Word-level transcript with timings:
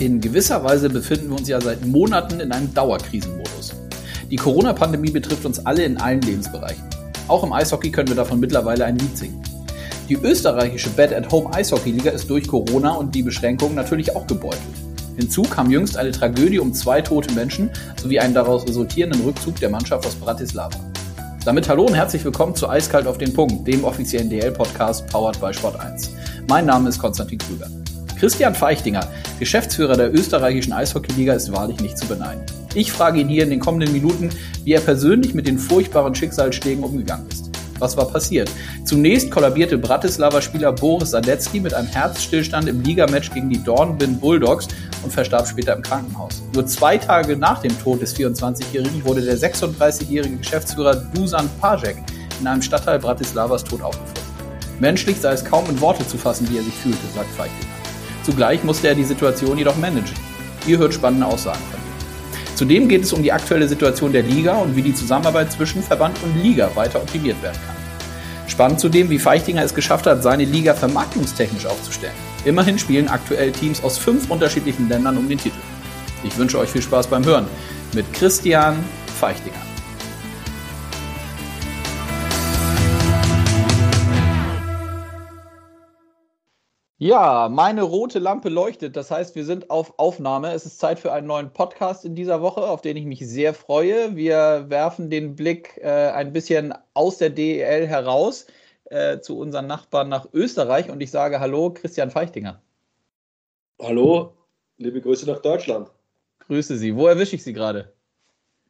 In 0.00 0.18
gewisser 0.18 0.64
Weise 0.64 0.88
befinden 0.88 1.28
wir 1.28 1.36
uns 1.36 1.46
ja 1.46 1.60
seit 1.60 1.84
Monaten 1.86 2.40
in 2.40 2.52
einem 2.52 2.72
Dauerkrisenmodus. 2.72 3.74
Die 4.30 4.36
Corona-Pandemie 4.36 5.10
betrifft 5.10 5.44
uns 5.44 5.66
alle 5.66 5.84
in 5.84 5.98
allen 5.98 6.22
Lebensbereichen. 6.22 6.82
Auch 7.28 7.44
im 7.44 7.52
Eishockey 7.52 7.90
können 7.90 8.08
wir 8.08 8.16
davon 8.16 8.40
mittlerweile 8.40 8.86
ein 8.86 8.96
Lied 8.96 9.18
singen. 9.18 9.42
Die 10.08 10.14
österreichische 10.14 10.88
Bed-at-Home 10.88 11.52
Eishockey-Liga 11.52 12.12
ist 12.12 12.30
durch 12.30 12.48
Corona 12.48 12.92
und 12.92 13.14
die 13.14 13.22
Beschränkungen 13.22 13.74
natürlich 13.74 14.16
auch 14.16 14.26
gebeutelt. 14.26 14.62
Hinzu 15.16 15.42
kam 15.42 15.70
jüngst 15.70 15.98
eine 15.98 16.12
Tragödie 16.12 16.60
um 16.60 16.72
zwei 16.72 17.02
tote 17.02 17.34
Menschen 17.34 17.68
sowie 18.00 18.20
einen 18.20 18.32
daraus 18.32 18.66
resultierenden 18.66 19.20
Rückzug 19.20 19.56
der 19.56 19.68
Mannschaft 19.68 20.06
aus 20.06 20.14
Bratislava. 20.14 20.80
Damit 21.44 21.68
hallo 21.68 21.84
und 21.84 21.94
herzlich 21.94 22.24
willkommen 22.24 22.54
zu 22.54 22.70
Eiskalt 22.70 23.06
auf 23.06 23.18
den 23.18 23.34
Punkt, 23.34 23.68
dem 23.68 23.84
offiziellen 23.84 24.30
DL-Podcast 24.30 25.06
powered 25.08 25.38
by 25.38 25.52
Sport 25.52 25.78
1. 25.78 26.10
Mein 26.48 26.64
Name 26.64 26.88
ist 26.88 26.98
Konstantin 26.98 27.36
Krüger. 27.36 27.79
Christian 28.20 28.54
Feichtinger, 28.54 29.08
Geschäftsführer 29.38 29.96
der 29.96 30.12
österreichischen 30.12 30.74
Eishockeyliga, 30.74 31.32
ist 31.32 31.50
wahrlich 31.52 31.80
nicht 31.80 31.96
zu 31.96 32.06
beneiden. 32.06 32.42
Ich 32.74 32.92
frage 32.92 33.18
ihn 33.18 33.28
hier 33.28 33.44
in 33.44 33.48
den 33.48 33.60
kommenden 33.60 33.92
Minuten, 33.92 34.28
wie 34.62 34.74
er 34.74 34.82
persönlich 34.82 35.32
mit 35.32 35.46
den 35.46 35.58
furchtbaren 35.58 36.14
Schicksalsschlägen 36.14 36.84
umgegangen 36.84 37.26
ist. 37.30 37.50
Was 37.78 37.96
war 37.96 38.06
passiert? 38.08 38.50
Zunächst 38.84 39.30
kollabierte 39.30 39.78
Bratislava-Spieler 39.78 40.72
Boris 40.72 41.12
Sadecki 41.12 41.60
mit 41.60 41.72
einem 41.72 41.88
Herzstillstand 41.88 42.68
im 42.68 42.82
Ligamatch 42.82 43.32
gegen 43.32 43.48
die 43.48 43.64
Dornbin 43.64 44.20
Bulldogs 44.20 44.68
und 45.02 45.10
verstarb 45.10 45.48
später 45.48 45.74
im 45.74 45.80
Krankenhaus. 45.80 46.42
Nur 46.52 46.66
zwei 46.66 46.98
Tage 46.98 47.38
nach 47.38 47.62
dem 47.62 47.72
Tod 47.82 48.02
des 48.02 48.14
24-Jährigen 48.14 49.02
wurde 49.02 49.22
der 49.22 49.38
36-jährige 49.38 50.36
Geschäftsführer 50.36 50.94
Dusan 51.14 51.48
Pajek 51.58 51.96
in 52.38 52.46
einem 52.46 52.60
Stadtteil 52.60 52.98
Bratislavas 52.98 53.64
tot 53.64 53.80
aufgefunden. 53.80 54.24
Menschlich 54.78 55.18
sei 55.18 55.32
es 55.32 55.42
kaum 55.42 55.64
in 55.70 55.80
Worte 55.80 56.06
zu 56.06 56.18
fassen, 56.18 56.46
wie 56.50 56.58
er 56.58 56.62
sich 56.62 56.74
fühlte, 56.74 56.98
sagt 57.14 57.30
Feichtinger. 57.30 57.79
Zugleich 58.22 58.62
musste 58.64 58.88
er 58.88 58.94
die 58.94 59.04
Situation 59.04 59.56
jedoch 59.56 59.76
managen. 59.76 60.16
Ihr 60.66 60.78
hört 60.78 60.94
spannende 60.94 61.26
Aussagen 61.26 61.60
von 61.70 61.80
ihm. 61.80 62.56
Zudem 62.56 62.88
geht 62.88 63.04
es 63.04 63.12
um 63.12 63.22
die 63.22 63.32
aktuelle 63.32 63.66
Situation 63.66 64.12
der 64.12 64.22
Liga 64.22 64.56
und 64.56 64.76
wie 64.76 64.82
die 64.82 64.94
Zusammenarbeit 64.94 65.50
zwischen 65.50 65.82
Verband 65.82 66.16
und 66.22 66.42
Liga 66.42 66.70
weiter 66.74 67.00
optimiert 67.00 67.42
werden 67.42 67.58
kann. 67.66 67.76
Spannend 68.46 68.80
zudem, 68.80 69.08
wie 69.08 69.18
Feichtinger 69.18 69.62
es 69.62 69.74
geschafft 69.74 70.06
hat, 70.06 70.22
seine 70.22 70.44
Liga 70.44 70.74
vermarktungstechnisch 70.74 71.66
aufzustellen. 71.66 72.14
Immerhin 72.44 72.78
spielen 72.78 73.08
aktuell 73.08 73.52
Teams 73.52 73.82
aus 73.82 73.96
fünf 73.96 74.30
unterschiedlichen 74.30 74.88
Ländern 74.88 75.16
um 75.16 75.28
den 75.28 75.38
Titel. 75.38 75.56
Ich 76.24 76.36
wünsche 76.36 76.58
euch 76.58 76.68
viel 76.68 76.82
Spaß 76.82 77.06
beim 77.06 77.24
Hören 77.24 77.46
mit 77.94 78.12
Christian 78.12 78.76
Feichtinger. 79.18 79.69
Ja, 87.02 87.48
meine 87.50 87.80
rote 87.80 88.18
Lampe 88.18 88.50
leuchtet. 88.50 88.94
Das 88.94 89.10
heißt, 89.10 89.34
wir 89.34 89.46
sind 89.46 89.70
auf 89.70 89.98
Aufnahme. 89.98 90.52
Es 90.52 90.66
ist 90.66 90.78
Zeit 90.78 90.98
für 90.98 91.14
einen 91.14 91.28
neuen 91.28 91.50
Podcast 91.50 92.04
in 92.04 92.14
dieser 92.14 92.42
Woche, 92.42 92.60
auf 92.60 92.82
den 92.82 92.94
ich 92.98 93.06
mich 93.06 93.26
sehr 93.26 93.54
freue. 93.54 94.16
Wir 94.16 94.66
werfen 94.68 95.08
den 95.08 95.34
Blick 95.34 95.80
äh, 95.82 96.10
ein 96.10 96.34
bisschen 96.34 96.74
aus 96.92 97.16
der 97.16 97.30
DEL 97.30 97.86
heraus 97.86 98.46
äh, 98.90 99.18
zu 99.20 99.38
unseren 99.38 99.66
Nachbarn 99.66 100.10
nach 100.10 100.28
Österreich 100.34 100.90
und 100.90 101.00
ich 101.00 101.10
sage 101.10 101.40
Hallo, 101.40 101.72
Christian 101.72 102.10
Feichtinger. 102.10 102.60
Hallo, 103.80 104.34
liebe 104.76 105.00
Grüße 105.00 105.24
nach 105.24 105.40
Deutschland. 105.40 105.90
Grüße 106.40 106.76
Sie. 106.76 106.94
Wo 106.94 107.06
erwische 107.06 107.34
ich 107.34 107.42
Sie 107.42 107.54
gerade? 107.54 107.94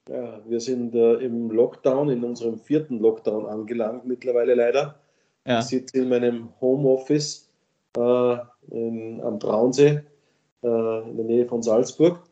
Ja, 0.08 0.40
wir 0.46 0.60
sind 0.60 0.94
äh, 0.94 1.14
im 1.14 1.50
Lockdown, 1.50 2.10
in 2.10 2.22
unserem 2.22 2.60
vierten 2.60 3.00
Lockdown 3.00 3.46
angelangt, 3.46 4.06
mittlerweile 4.06 4.54
leider. 4.54 5.00
Ja. 5.44 5.58
Ich 5.58 5.64
sitze 5.64 5.98
in 5.98 6.10
meinem 6.10 6.50
Homeoffice 6.60 7.49
äh, 7.96 8.36
in, 8.70 9.20
am 9.22 9.41
Traunsee 9.41 10.02
äh, 10.62 11.10
in 11.10 11.16
der 11.16 11.27
Nähe 11.27 11.46
von 11.46 11.62
Salzburg 11.62 12.22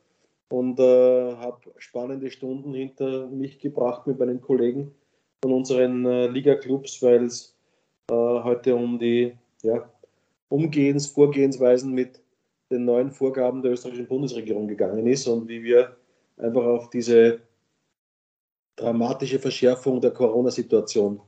und 0.51 0.79
äh, 0.79 1.35
habe 1.37 1.59
spannende 1.79 2.31
Stunden 2.31 2.75
hinter 2.75 3.27
mich 3.29 3.59
gebracht 3.59 4.07
mit 4.07 4.19
meinen 4.19 4.41
Kollegen 4.41 4.95
von 5.43 5.53
unseren 5.53 6.33
Liga-Clubs, 6.33 7.01
weil 7.03 7.25
es 7.25 7.55
heute 8.11 8.75
um 8.75 8.99
die 8.99 9.35
ja, 9.63 9.89
Umgehens-, 10.49 11.07
Vorgehensweisen 11.07 11.93
mit 11.93 12.21
den 12.73 12.85
neuen 12.87 13.13
Vorgaben 13.13 13.63
der 13.63 13.73
österreichischen 13.73 14.09
Bundesregierung 14.09 14.67
gegangen 14.67 15.07
ist 15.07 15.29
und 15.29 15.47
wie 15.47 15.63
wir 15.63 15.97
einfach 16.39 16.65
auf 16.65 16.91
diese 16.91 17.41
dramatische 18.75 19.39
Verschärfung 19.39 20.01
der 20.01 20.11
Corona-Situation 20.11 21.21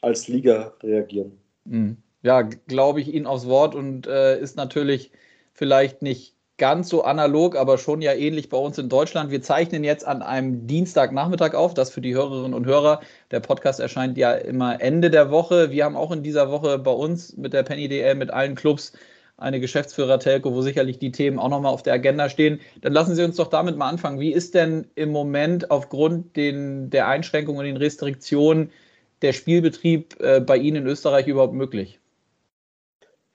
als 0.00 0.28
Liga 0.28 0.72
reagieren. 0.82 1.38
Mhm 1.64 1.98
ja, 2.28 2.42
glaube 2.42 3.00
ich 3.00 3.14
Ihnen 3.14 3.26
aufs 3.26 3.46
Wort 3.46 3.74
und 3.74 4.06
äh, 4.06 4.38
ist 4.38 4.54
natürlich 4.54 5.12
vielleicht 5.54 6.02
nicht 6.02 6.34
ganz 6.58 6.90
so 6.90 7.02
analog, 7.02 7.56
aber 7.56 7.78
schon 7.78 8.02
ja 8.02 8.12
ähnlich 8.12 8.50
bei 8.50 8.58
uns 8.58 8.76
in 8.76 8.90
Deutschland. 8.90 9.30
Wir 9.30 9.40
zeichnen 9.40 9.82
jetzt 9.82 10.06
an 10.06 10.20
einem 10.20 10.66
Dienstagnachmittag 10.66 11.54
auf, 11.54 11.72
das 11.72 11.90
für 11.90 12.02
die 12.02 12.14
Hörerinnen 12.14 12.52
und 12.52 12.66
Hörer. 12.66 13.00
Der 13.30 13.40
Podcast 13.40 13.80
erscheint 13.80 14.18
ja 14.18 14.32
immer 14.32 14.78
Ende 14.78 15.08
der 15.08 15.30
Woche. 15.30 15.70
Wir 15.70 15.86
haben 15.86 15.96
auch 15.96 16.12
in 16.12 16.22
dieser 16.22 16.50
Woche 16.50 16.78
bei 16.78 16.90
uns 16.90 17.34
mit 17.38 17.54
der 17.54 17.62
Penny 17.62 17.88
DL, 17.88 18.14
mit 18.14 18.30
allen 18.30 18.56
Clubs 18.56 18.92
eine 19.38 19.58
Geschäftsführer-Telco, 19.58 20.52
wo 20.52 20.60
sicherlich 20.60 20.98
die 20.98 21.12
Themen 21.12 21.38
auch 21.38 21.48
nochmal 21.48 21.72
auf 21.72 21.82
der 21.82 21.94
Agenda 21.94 22.28
stehen. 22.28 22.60
Dann 22.82 22.92
lassen 22.92 23.14
Sie 23.14 23.24
uns 23.24 23.36
doch 23.36 23.48
damit 23.48 23.78
mal 23.78 23.88
anfangen. 23.88 24.20
Wie 24.20 24.32
ist 24.32 24.54
denn 24.54 24.86
im 24.96 25.12
Moment 25.12 25.70
aufgrund 25.70 26.36
den, 26.36 26.90
der 26.90 27.08
Einschränkungen 27.08 27.60
und 27.60 27.64
den 27.64 27.78
Restriktionen 27.78 28.70
der 29.22 29.32
Spielbetrieb 29.32 30.20
äh, 30.20 30.40
bei 30.40 30.58
Ihnen 30.58 30.82
in 30.82 30.86
Österreich 30.86 31.26
überhaupt 31.26 31.54
möglich? 31.54 31.98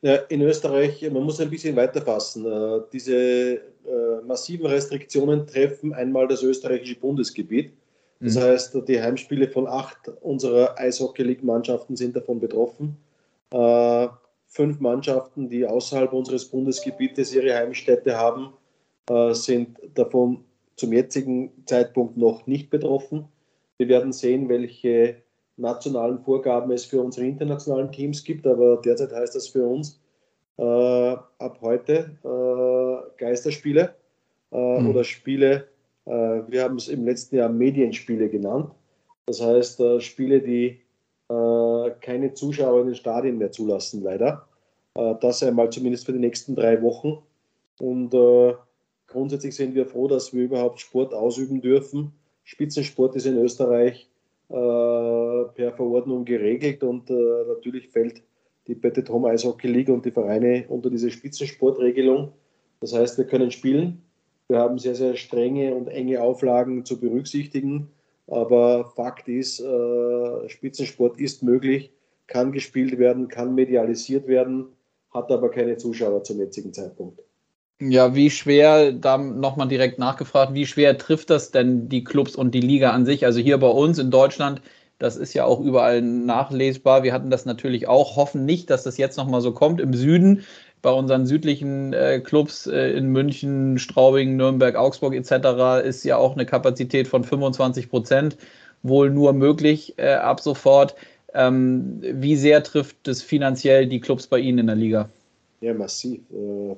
Ja, 0.04 0.16
in 0.28 0.42
Österreich, 0.42 1.02
man 1.14 1.24
muss 1.24 1.40
ein 1.40 1.50
bisschen 1.50 1.78
weiterfassen. 1.78 2.46
Äh, 2.46 2.82
diese 2.92 3.54
äh, 3.56 4.22
massiven 4.28 4.66
Restriktionen 4.66 5.48
treffen 5.48 5.94
einmal 5.94 6.28
das 6.28 6.44
österreichische 6.44 7.00
Bundesgebiet. 7.00 7.72
Das 8.20 8.36
mhm. 8.36 8.42
heißt, 8.42 8.78
die 8.90 9.02
Heimspiele 9.02 9.48
von 9.48 9.66
acht 9.66 10.10
unserer 10.20 10.78
Eishockey-League-Mannschaften 10.78 11.96
sind 11.96 12.18
davon 12.18 12.42
betroffen. 12.42 12.98
Äh, 13.52 14.10
fünf 14.48 14.82
Mannschaften, 14.82 15.48
die 15.48 15.66
außerhalb 15.66 16.12
unseres 16.12 16.46
Bundesgebietes 16.50 17.34
ihre 17.34 17.56
Heimstätte 17.56 18.18
haben, 18.18 18.54
sind 19.32 19.80
davon 19.96 20.46
zum 20.78 20.94
jetzigen 20.94 21.52
Zeitpunkt 21.66 22.16
noch 22.16 22.48
nicht 22.48 22.70
betroffen. 22.70 23.26
Wir 23.78 23.90
werden 23.90 24.14
sehen, 24.14 24.48
welche 24.48 25.23
nationalen 25.58 26.20
Vorgaben 26.20 26.72
es 26.72 26.86
für 26.86 27.02
unsere 27.02 27.28
internationalen 27.28 27.92
Teams 27.92 28.24
gibt, 28.24 28.48
aber 28.48 28.78
derzeit 28.78 29.12
heißt 29.12 29.36
das 29.36 29.48
für 29.48 29.66
uns 29.66 30.00
äh, 30.58 30.64
ab 30.64 31.60
heute 31.62 32.12
äh, 32.24 33.20
Geisterspiele 33.20 33.96
äh, 34.52 34.80
mhm. 34.80 34.90
oder 34.90 35.04
Spiele, 35.04 35.68
äh, 36.06 36.12
wir 36.48 36.64
haben 36.64 36.78
es 36.78 36.88
im 36.88 37.06
letzten 37.06 37.38
Jahr 37.38 37.50
Medienspiele 37.50 38.30
genannt. 38.30 38.72
Das 39.26 39.42
heißt 39.42 39.80
äh, 39.80 40.00
Spiele, 40.02 40.42
die 40.42 40.82
äh, 41.30 41.92
keine 42.02 42.34
Zuschauer 42.34 42.82
in 42.82 42.88
den 42.88 42.96
Stadien 42.96 43.38
mehr 43.38 43.52
zulassen, 43.52 44.04
leider. 44.04 44.48
das 44.96 45.42
einmal 45.42 45.72
zumindest 45.72 46.06
für 46.06 46.14
die 46.14 46.20
nächsten 46.20 46.56
drei 46.56 46.82
Wochen. 46.84 47.24
Und 47.80 48.12
grundsätzlich 49.08 49.56
sind 49.56 49.74
wir 49.74 49.88
froh, 49.88 50.08
dass 50.08 50.34
wir 50.34 50.44
überhaupt 50.44 50.80
Sport 50.80 51.16
ausüben 51.16 51.62
dürfen. 51.62 52.14
Spitzensport 52.44 53.16
ist 53.16 53.26
in 53.26 53.38
Österreich 53.38 54.08
per 54.54 55.74
Verordnung 55.74 56.26
geregelt 56.26 56.84
und 56.84 57.10
äh, 57.10 57.14
natürlich 57.48 57.90
fällt 57.90 58.22
die 58.68 58.76
Bettet 58.76 59.10
Home 59.10 59.30
Eishockey 59.30 59.68
League 59.68 59.90
und 59.90 60.06
die 60.06 60.12
Vereine 60.12 60.66
unter 60.70 60.90
diese 60.90 61.10
Spitzensportregelung. 61.10 62.34
Das 62.80 62.94
heißt, 62.94 63.18
wir 63.18 63.26
können 63.26 63.52
spielen. 63.52 64.04
Wir 64.48 64.60
haben 64.60 64.78
sehr, 64.78 64.96
sehr 64.96 65.16
strenge 65.16 65.74
und 65.74 65.88
enge 65.88 66.22
Auflagen 66.22 66.86
zu 66.86 67.00
berücksichtigen. 67.00 67.90
Aber 68.28 68.86
Fakt 68.96 69.28
ist, 69.28 69.60
äh, 69.60 70.50
Spitzensport 70.50 71.20
ist 71.20 71.44
möglich, 71.44 71.92
kann 72.28 72.52
gespielt 72.52 72.98
werden, 72.98 73.28
kann 73.28 73.56
medialisiert 73.56 74.28
werden, 74.28 74.68
hat 75.12 75.32
aber 75.32 75.50
keine 75.50 75.78
Zuschauer 75.78 76.24
zum 76.24 76.40
jetzigen 76.40 76.74
Zeitpunkt. 76.74 77.22
Ja, 77.82 78.16
wie 78.16 78.30
schwer, 78.30 78.94
da 78.94 79.18
nochmal 79.18 79.68
direkt 79.68 80.00
nachgefragt, 80.00 80.54
wie 80.54 80.66
schwer 80.66 80.98
trifft 80.98 81.30
das 81.30 81.52
denn 81.52 81.90
die 81.90 82.04
Clubs 82.04 82.36
und 82.36 82.52
die 82.56 82.62
Liga 82.62 82.92
an 82.92 83.06
sich? 83.06 83.26
Also 83.26 83.40
hier 83.42 83.58
bei 83.58 83.68
uns 83.68 84.00
in 84.00 84.10
Deutschland, 84.10 84.62
das 85.00 85.18
ist 85.18 85.34
ja 85.34 85.44
auch 85.44 85.60
überall 85.60 86.02
nachlesbar. 86.02 87.04
Wir 87.04 87.12
hatten 87.14 87.30
das 87.30 87.46
natürlich 87.46 87.88
auch, 87.88 88.16
hoffen 88.16 88.46
nicht, 88.46 88.70
dass 88.70 88.84
das 88.84 88.98
jetzt 88.98 89.18
nochmal 89.18 89.42
so 89.42 89.52
kommt. 89.52 89.82
Im 89.82 89.94
Süden, 89.94 90.44
bei 90.82 90.92
unseren 90.92 91.26
südlichen 91.26 91.94
äh, 91.94 92.22
Clubs 92.22 92.68
äh, 92.68 92.92
in 92.92 93.08
München, 93.08 93.78
Straubing, 93.80 94.38
Nürnberg, 94.38 94.76
Augsburg 94.76 95.14
etc. 95.14 95.86
ist 95.86 96.04
ja 96.06 96.18
auch 96.18 96.34
eine 96.34 96.46
Kapazität 96.46 97.08
von 97.08 97.24
25 97.24 97.90
Prozent 97.90 98.38
wohl 98.82 99.10
nur 99.10 99.34
möglich 99.34 99.98
äh, 99.98 100.14
ab 100.14 100.40
sofort. 100.40 100.96
Ähm, 101.34 102.00
wie 102.02 102.36
sehr 102.38 102.64
trifft 102.64 103.08
es 103.08 103.22
finanziell 103.24 103.88
die 103.88 104.00
Clubs 104.00 104.28
bei 104.28 104.40
Ihnen 104.40 104.60
in 104.60 104.68
der 104.68 104.76
Liga? 104.76 105.10
Ja, 105.64 105.74
massiv. 105.74 106.20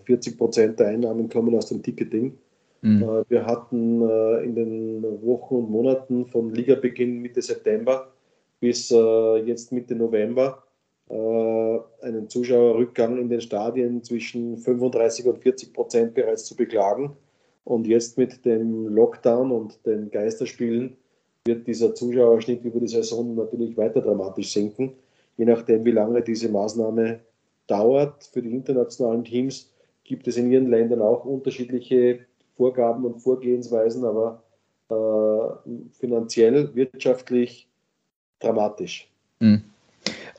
40 0.05 0.33
äh, 0.33 0.37
Prozent 0.37 0.79
der 0.79 0.89
Einnahmen 0.89 1.27
kommen 1.27 1.55
aus 1.55 1.69
dem 1.69 1.81
Ticketing. 1.81 2.37
Mhm. 2.81 3.01
Äh, 3.01 3.23
wir 3.29 3.45
hatten 3.47 4.07
äh, 4.07 4.43
in 4.43 4.53
den 4.53 5.03
Wochen 5.23 5.55
und 5.55 5.71
Monaten 5.71 6.27
von 6.27 6.53
Ligabeginn 6.53 7.19
Mitte 7.19 7.41
September 7.41 8.11
bis 8.61 8.89
jetzt 8.89 9.71
Mitte 9.73 9.93
November 9.95 10.63
einen 11.07 12.29
Zuschauerrückgang 12.29 13.19
in 13.19 13.29
den 13.29 13.41
Stadien 13.41 14.01
zwischen 14.01 14.57
35 14.57 15.27
und 15.27 15.37
40 15.39 15.73
Prozent 15.73 16.13
bereits 16.15 16.45
zu 16.45 16.55
beklagen. 16.55 17.15
Und 17.63 17.85
jetzt 17.85 18.17
mit 18.17 18.43
dem 18.43 18.87
Lockdown 18.87 19.51
und 19.51 19.85
den 19.85 20.09
Geisterspielen 20.09 20.95
wird 21.43 21.67
dieser 21.67 21.93
Zuschauerschnitt 21.93 22.63
über 22.63 22.79
die 22.79 22.87
Saison 22.87 23.35
natürlich 23.35 23.77
weiter 23.77 24.01
dramatisch 24.01 24.53
sinken, 24.53 24.93
je 25.37 25.45
nachdem, 25.45 25.85
wie 25.85 25.91
lange 25.91 26.23
diese 26.23 26.49
Maßnahme 26.49 27.19
dauert. 27.67 28.23
Für 28.31 28.41
die 28.41 28.51
internationalen 28.51 29.23
Teams 29.23 29.71
gibt 30.03 30.27
es 30.27 30.37
in 30.37 30.51
ihren 30.51 30.69
Ländern 30.69 31.01
auch 31.01 31.25
unterschiedliche 31.25 32.19
Vorgaben 32.55 33.05
und 33.05 33.19
Vorgehensweisen, 33.19 34.05
aber 34.05 34.43
äh, 34.89 35.93
finanziell, 35.99 36.73
wirtschaftlich 36.75 37.67
dramatisch. 38.39 39.09
Mhm. 39.39 39.63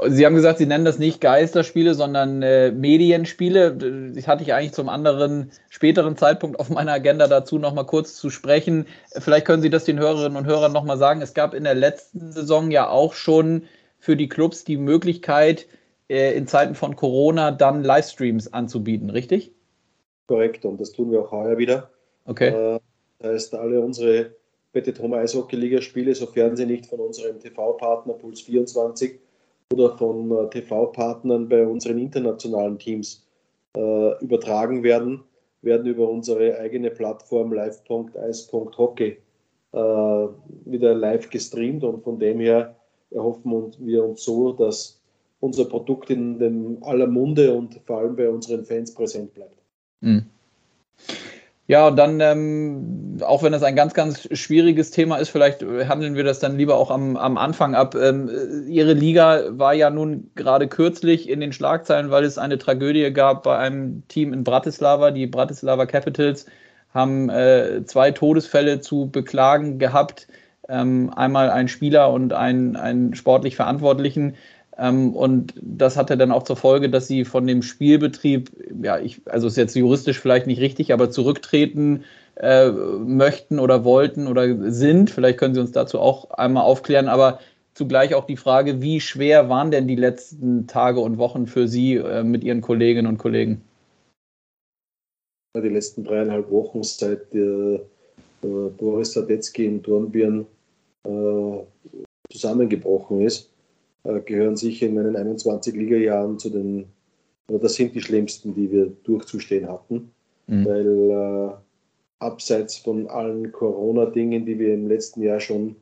Sie 0.08 0.26
haben 0.26 0.34
gesagt, 0.34 0.58
Sie 0.58 0.66
nennen 0.66 0.84
das 0.84 0.98
nicht 0.98 1.22
Geisterspiele, 1.22 1.94
sondern 1.94 2.42
äh, 2.42 2.70
Medienspiele. 2.70 4.12
Das 4.14 4.28
hatte 4.28 4.42
ich 4.42 4.52
eigentlich 4.52 4.74
zum 4.74 4.90
anderen 4.90 5.50
späteren 5.70 6.16
Zeitpunkt 6.16 6.60
auf 6.60 6.68
meiner 6.68 6.92
Agenda 6.92 7.26
dazu 7.26 7.58
noch 7.58 7.72
mal 7.72 7.84
kurz 7.84 8.14
zu 8.14 8.28
sprechen. 8.28 8.86
Vielleicht 9.12 9.46
können 9.46 9.62
Sie 9.62 9.70
das 9.70 9.84
den 9.84 9.98
Hörerinnen 9.98 10.36
und 10.36 10.46
Hörern 10.46 10.72
noch 10.72 10.84
mal 10.84 10.98
sagen. 10.98 11.22
Es 11.22 11.32
gab 11.32 11.54
in 11.54 11.64
der 11.64 11.74
letzten 11.74 12.30
Saison 12.30 12.70
ja 12.70 12.88
auch 12.88 13.14
schon 13.14 13.62
für 13.98 14.16
die 14.16 14.28
Clubs 14.28 14.64
die 14.64 14.76
Möglichkeit, 14.76 15.66
in 16.08 16.46
Zeiten 16.46 16.74
von 16.74 16.96
Corona 16.96 17.50
dann 17.50 17.82
Livestreams 17.82 18.52
anzubieten, 18.52 19.10
richtig? 19.10 19.52
Korrekt, 20.26 20.64
und 20.64 20.80
das 20.80 20.92
tun 20.92 21.10
wir 21.10 21.20
auch 21.20 21.32
heuer 21.32 21.58
wieder. 21.58 21.90
Okay. 22.24 22.48
Äh, 22.48 22.80
das 23.18 23.32
heißt, 23.32 23.54
alle 23.54 23.80
unsere 23.80 24.32
Bettet 24.72 25.00
Home 25.00 25.16
Eishockey 25.16 25.56
Liga 25.56 25.80
Spiele, 25.80 26.14
sofern 26.14 26.56
sie 26.56 26.66
nicht 26.66 26.86
von 26.86 27.00
unserem 27.00 27.40
TV-Partner 27.40 28.12
Puls 28.14 28.42
24 28.42 29.18
oder 29.72 29.96
von 29.96 30.30
äh, 30.30 30.50
TV-Partnern 30.50 31.48
bei 31.48 31.66
unseren 31.66 31.98
internationalen 31.98 32.78
Teams 32.78 33.26
äh, 33.76 34.24
übertragen 34.24 34.82
werden, 34.82 35.24
werden 35.62 35.86
über 35.86 36.08
unsere 36.08 36.58
eigene 36.58 36.90
Plattform 36.90 37.52
live.ice.hockey 37.52 39.16
äh, 39.72 39.78
wieder 39.78 40.94
live 40.94 41.30
gestreamt 41.30 41.82
und 41.84 42.02
von 42.02 42.18
dem 42.18 42.40
her 42.40 42.76
erhoffen 43.10 43.72
wir 43.78 44.04
uns 44.04 44.24
so, 44.24 44.52
dass 44.52 44.95
unser 45.40 45.66
Produkt 45.66 46.10
in 46.10 46.38
dem 46.38 46.82
aller 46.82 47.06
Munde 47.06 47.54
und 47.54 47.80
vor 47.86 47.98
allem 47.98 48.16
bei 48.16 48.28
unseren 48.28 48.64
Fans 48.64 48.94
präsent 48.94 49.34
bleibt. 49.34 49.56
Mhm. 50.00 50.26
Ja, 51.68 51.88
und 51.88 51.96
dann, 51.96 52.20
ähm, 52.20 53.18
auch 53.22 53.42
wenn 53.42 53.50
das 53.50 53.64
ein 53.64 53.74
ganz, 53.74 53.92
ganz 53.92 54.28
schwieriges 54.38 54.92
Thema 54.92 55.16
ist, 55.16 55.30
vielleicht 55.30 55.64
handeln 55.64 56.14
wir 56.14 56.22
das 56.22 56.38
dann 56.38 56.56
lieber 56.56 56.76
auch 56.76 56.92
am, 56.92 57.16
am 57.16 57.36
Anfang 57.36 57.74
ab. 57.74 57.96
Ähm, 57.96 58.30
Ihre 58.68 58.92
Liga 58.92 59.42
war 59.50 59.74
ja 59.74 59.90
nun 59.90 60.30
gerade 60.36 60.68
kürzlich 60.68 61.28
in 61.28 61.40
den 61.40 61.52
Schlagzeilen, 61.52 62.12
weil 62.12 62.22
es 62.22 62.38
eine 62.38 62.58
Tragödie 62.58 63.12
gab 63.12 63.42
bei 63.42 63.58
einem 63.58 64.06
Team 64.06 64.32
in 64.32 64.44
Bratislava. 64.44 65.10
Die 65.10 65.26
Bratislava 65.26 65.86
Capitals 65.86 66.46
haben 66.94 67.30
äh, 67.30 67.84
zwei 67.84 68.12
Todesfälle 68.12 68.80
zu 68.80 69.10
beklagen 69.10 69.80
gehabt. 69.80 70.28
Ähm, 70.68 71.12
einmal 71.16 71.50
ein 71.50 71.66
Spieler 71.66 72.12
und 72.12 72.32
ein, 72.32 72.76
ein 72.76 73.14
sportlich 73.14 73.56
Verantwortlichen. 73.56 74.36
Ähm, 74.78 75.14
und 75.14 75.54
das 75.60 75.96
hatte 75.96 76.16
dann 76.16 76.32
auch 76.32 76.42
zur 76.42 76.56
Folge, 76.56 76.90
dass 76.90 77.08
sie 77.08 77.24
von 77.24 77.46
dem 77.46 77.62
Spielbetrieb, 77.62 78.50
ja, 78.82 78.98
ich, 78.98 79.20
also 79.26 79.46
ist 79.46 79.56
jetzt 79.56 79.74
juristisch 79.74 80.20
vielleicht 80.20 80.46
nicht 80.46 80.60
richtig, 80.60 80.92
aber 80.92 81.10
zurücktreten 81.10 82.04
äh, 82.36 82.70
möchten 82.70 83.58
oder 83.58 83.84
wollten 83.84 84.26
oder 84.26 84.70
sind. 84.70 85.10
Vielleicht 85.10 85.38
können 85.38 85.54
Sie 85.54 85.60
uns 85.60 85.72
dazu 85.72 85.98
auch 85.98 86.30
einmal 86.30 86.64
aufklären, 86.64 87.08
aber 87.08 87.40
zugleich 87.72 88.14
auch 88.14 88.26
die 88.26 88.36
Frage, 88.36 88.82
wie 88.82 89.00
schwer 89.00 89.48
waren 89.48 89.70
denn 89.70 89.88
die 89.88 89.96
letzten 89.96 90.66
Tage 90.66 91.00
und 91.00 91.16
Wochen 91.16 91.46
für 91.46 91.68
Sie 91.68 91.94
äh, 91.94 92.22
mit 92.22 92.44
Ihren 92.44 92.60
Kolleginnen 92.60 93.06
und 93.06 93.18
Kollegen? 93.18 93.62
Die 95.56 95.68
letzten 95.68 96.04
dreieinhalb 96.04 96.50
Wochen 96.50 96.82
seit 96.82 97.34
äh, 97.34 97.80
Boris 98.42 99.12
Sadetzky 99.12 99.64
in 99.64 99.82
Dornbirn 99.82 100.46
äh, 101.04 101.58
zusammengebrochen 102.30 103.22
ist 103.22 103.48
äh, 103.48 103.55
gehören 104.24 104.56
sicher 104.56 104.86
in 104.86 104.94
meinen 104.94 105.16
21 105.16 105.74
Liga-Jahren 105.74 106.38
zu 106.38 106.50
den, 106.50 106.86
oder 107.48 107.60
das 107.60 107.74
sind 107.74 107.94
die 107.94 108.02
schlimmsten, 108.02 108.54
die 108.54 108.70
wir 108.70 108.92
durchzustehen 109.04 109.68
hatten, 109.68 110.10
mhm. 110.46 110.64
weil 110.64 111.10
äh, 111.10 111.52
abseits 112.18 112.76
von 112.76 113.08
allen 113.08 113.52
Corona-Dingen, 113.52 114.46
die 114.46 114.58
wir 114.58 114.74
im 114.74 114.88
letzten 114.88 115.22
Jahr 115.22 115.40
schon 115.40 115.76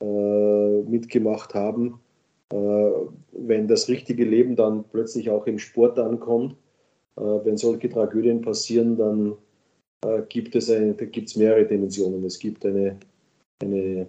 äh, 0.00 0.82
mitgemacht 0.82 1.54
haben, 1.54 2.00
äh, 2.52 2.90
wenn 3.32 3.68
das 3.68 3.88
richtige 3.88 4.24
Leben 4.24 4.56
dann 4.56 4.84
plötzlich 4.84 5.30
auch 5.30 5.46
im 5.46 5.58
Sport 5.58 5.98
ankommt, 5.98 6.56
äh, 7.16 7.20
wenn 7.20 7.56
solche 7.56 7.88
Tragödien 7.88 8.42
passieren, 8.42 8.96
dann 8.96 9.34
äh, 10.04 10.22
gibt 10.28 10.54
es 10.54 10.70
eine, 10.70 10.94
da 10.94 11.04
gibt's 11.04 11.36
mehrere 11.36 11.66
Dimensionen. 11.66 12.24
Es 12.24 12.38
gibt 12.38 12.64
eine, 12.64 12.98
eine 13.60 14.06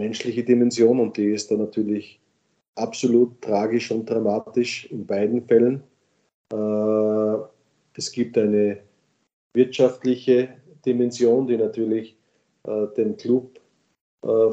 menschliche 0.00 0.44
Dimension 0.44 1.00
und 1.00 1.16
die 1.16 1.32
ist 1.32 1.50
dann 1.50 1.58
natürlich 1.58 2.20
absolut 2.74 3.40
tragisch 3.40 3.90
und 3.90 4.08
dramatisch 4.08 4.86
in 4.90 5.06
beiden 5.06 5.42
Fällen. 5.46 5.82
Äh, 6.52 7.36
es 7.94 8.10
gibt 8.10 8.38
eine 8.38 8.78
wirtschaftliche 9.54 10.48
Dimension, 10.84 11.46
die 11.46 11.56
natürlich 11.56 12.16
äh, 12.66 12.86
den 12.96 13.16
Club, 13.16 13.58
äh, 14.24 14.50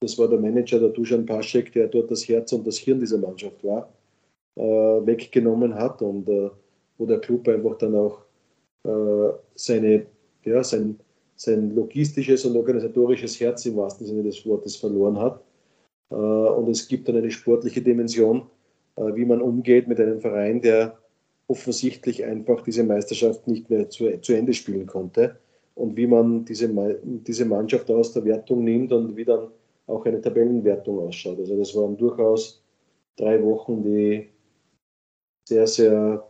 das 0.00 0.18
war 0.18 0.28
der 0.28 0.38
Manager, 0.38 0.80
der 0.80 0.88
Dusan 0.90 1.26
Paschek, 1.26 1.72
der 1.72 1.88
dort 1.88 2.10
das 2.10 2.28
Herz 2.28 2.52
und 2.52 2.66
das 2.66 2.78
Hirn 2.78 3.00
dieser 3.00 3.18
Mannschaft 3.18 3.62
war, 3.62 3.92
weggenommen 4.56 5.74
hat 5.74 6.00
und 6.00 6.26
wo 6.96 7.04
der 7.06 7.18
Club 7.18 7.46
einfach 7.48 7.76
dann 7.76 7.94
auch 7.94 8.22
seine, 9.54 10.06
ja, 10.44 10.64
sein, 10.64 10.98
sein 11.36 11.74
logistisches 11.74 12.46
und 12.46 12.56
organisatorisches 12.56 13.38
Herz 13.40 13.66
im 13.66 13.76
wahrsten 13.76 14.06
Sinne 14.06 14.22
des 14.22 14.44
Wortes 14.46 14.76
verloren 14.76 15.18
hat. 15.18 15.42
Äh, 16.10 16.14
und 16.14 16.68
es 16.68 16.88
gibt 16.88 17.08
dann 17.08 17.16
eine 17.16 17.30
sportliche 17.30 17.82
Dimension, 17.82 18.42
äh, 18.96 19.14
wie 19.14 19.24
man 19.24 19.40
umgeht 19.40 19.88
mit 19.88 20.00
einem 20.00 20.20
Verein, 20.20 20.60
der 20.60 20.98
offensichtlich 21.48 22.24
einfach 22.24 22.62
diese 22.62 22.84
Meisterschaft 22.84 23.48
nicht 23.48 23.70
mehr 23.70 23.88
zu, 23.90 24.20
zu 24.20 24.34
Ende 24.34 24.52
spielen 24.52 24.86
konnte 24.86 25.36
und 25.74 25.96
wie 25.96 26.06
man 26.06 26.44
diese, 26.44 26.68
diese 27.02 27.44
Mannschaft 27.44 27.90
aus 27.90 28.12
der 28.12 28.24
Wertung 28.24 28.62
nimmt 28.62 28.92
und 28.92 29.16
wie 29.16 29.24
dann 29.24 29.48
auch 29.88 30.04
eine 30.04 30.20
Tabellenwertung 30.20 31.00
ausschaut. 31.00 31.38
Also 31.38 31.58
das 31.58 31.74
waren 31.74 31.96
durchaus 31.96 32.62
drei 33.16 33.42
Wochen, 33.42 33.82
die 33.82 34.28
sehr, 35.48 35.66
sehr, 35.66 36.24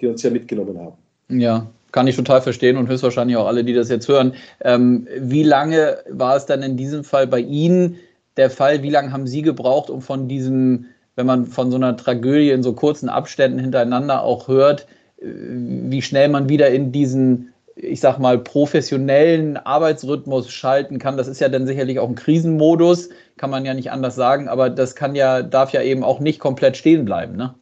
die 0.00 0.06
uns 0.06 0.22
sehr 0.22 0.30
mitgenommen 0.30 0.78
haben. 0.78 0.96
Ja, 1.28 1.70
kann 1.92 2.06
ich 2.06 2.16
total 2.16 2.40
verstehen 2.40 2.76
und 2.76 2.88
höchstwahrscheinlich 2.88 3.36
auch 3.36 3.46
alle, 3.46 3.62
die 3.62 3.74
das 3.74 3.88
jetzt 3.88 4.08
hören. 4.08 4.34
Ähm, 4.62 5.06
wie 5.18 5.42
lange 5.42 5.98
war 6.08 6.36
es 6.36 6.46
dann 6.46 6.62
in 6.62 6.76
diesem 6.76 7.04
Fall 7.04 7.26
bei 7.26 7.40
Ihnen 7.40 7.98
der 8.36 8.50
Fall, 8.50 8.82
wie 8.82 8.90
lange 8.90 9.12
haben 9.12 9.26
Sie 9.26 9.42
gebraucht, 9.42 9.90
um 9.90 10.00
von 10.00 10.28
diesem, 10.28 10.86
wenn 11.16 11.26
man 11.26 11.46
von 11.46 11.70
so 11.70 11.76
einer 11.76 11.96
Tragödie 11.96 12.50
in 12.50 12.62
so 12.62 12.72
kurzen 12.72 13.08
Abständen 13.08 13.58
hintereinander 13.58 14.22
auch 14.22 14.48
hört, 14.48 14.86
äh, 15.20 15.26
wie 15.26 16.02
schnell 16.02 16.28
man 16.28 16.48
wieder 16.48 16.70
in 16.70 16.92
diesen, 16.92 17.52
ich 17.76 18.00
sag 18.00 18.18
mal, 18.18 18.38
professionellen 18.38 19.56
Arbeitsrhythmus 19.56 20.50
schalten 20.50 20.98
kann. 20.98 21.16
Das 21.16 21.28
ist 21.28 21.40
ja 21.40 21.48
dann 21.48 21.66
sicherlich 21.66 21.98
auch 21.98 22.08
ein 22.08 22.14
Krisenmodus, 22.14 23.10
kann 23.36 23.50
man 23.50 23.64
ja 23.64 23.74
nicht 23.74 23.90
anders 23.90 24.14
sagen, 24.14 24.48
aber 24.48 24.70
das 24.70 24.94
kann 24.94 25.14
ja, 25.14 25.42
darf 25.42 25.72
ja 25.72 25.82
eben 25.82 26.04
auch 26.04 26.20
nicht 26.20 26.40
komplett 26.40 26.76
stehen 26.76 27.04
bleiben, 27.04 27.36
ne? 27.36 27.54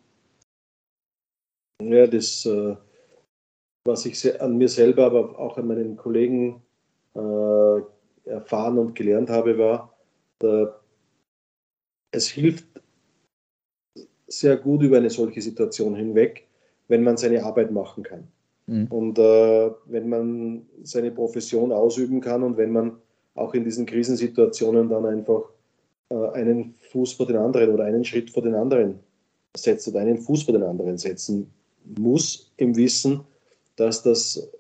Ja, 1.82 2.06
das, 2.06 2.46
äh, 2.46 2.76
was 3.84 4.06
ich 4.06 4.40
an 4.40 4.56
mir 4.56 4.68
selber, 4.68 5.06
aber 5.06 5.38
auch 5.38 5.58
an 5.58 5.66
meinen 5.66 5.96
Kollegen 5.96 6.62
äh, 7.14 8.30
erfahren 8.30 8.78
und 8.78 8.94
gelernt 8.94 9.30
habe, 9.30 9.58
war, 9.58 9.91
es 12.10 12.28
hilft 12.28 12.66
sehr 14.28 14.56
gut 14.56 14.82
über 14.82 14.96
eine 14.96 15.10
solche 15.10 15.42
Situation 15.42 15.94
hinweg, 15.94 16.46
wenn 16.88 17.02
man 17.02 17.16
seine 17.16 17.44
Arbeit 17.44 17.70
machen 17.70 18.02
kann. 18.02 18.28
Mhm. 18.66 18.86
Und 18.86 19.18
äh, 19.18 19.70
wenn 19.86 20.08
man 20.08 20.66
seine 20.82 21.10
Profession 21.10 21.72
ausüben 21.72 22.20
kann 22.20 22.42
und 22.42 22.56
wenn 22.56 22.72
man 22.72 22.98
auch 23.34 23.54
in 23.54 23.64
diesen 23.64 23.86
Krisensituationen 23.86 24.88
dann 24.88 25.06
einfach 25.06 25.42
äh, 26.10 26.28
einen 26.32 26.74
Fuß 26.90 27.14
vor 27.14 27.26
den 27.26 27.36
anderen 27.36 27.70
oder 27.70 27.84
einen 27.84 28.04
Schritt 28.04 28.30
vor 28.30 28.42
den 28.42 28.54
anderen 28.54 29.00
setzt 29.56 29.88
oder 29.88 30.00
einen 30.00 30.18
Fuß 30.18 30.44
vor 30.44 30.54
den 30.54 30.62
anderen 30.62 30.98
setzen 30.98 31.50
muss, 31.84 32.52
im 32.56 32.76
Wissen, 32.76 33.20
dass 33.76 34.02
das 34.02 34.50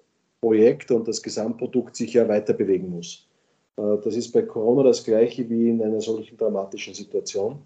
Projekt 0.40 0.90
und 0.90 1.06
das 1.06 1.22
Gesamtprodukt 1.22 1.96
sich 1.96 2.14
ja 2.14 2.28
weiter 2.28 2.52
bewegen 2.52 2.90
muss. 2.90 3.26
Äh, 3.76 3.98
das 4.04 4.16
ist 4.16 4.32
bei 4.32 4.42
Corona 4.42 4.82
das 4.82 5.04
gleiche 5.04 5.48
wie 5.48 5.70
in 5.70 5.82
einer 5.82 6.00
solchen 6.00 6.36
dramatischen 6.36 6.94
Situation. 6.94 7.58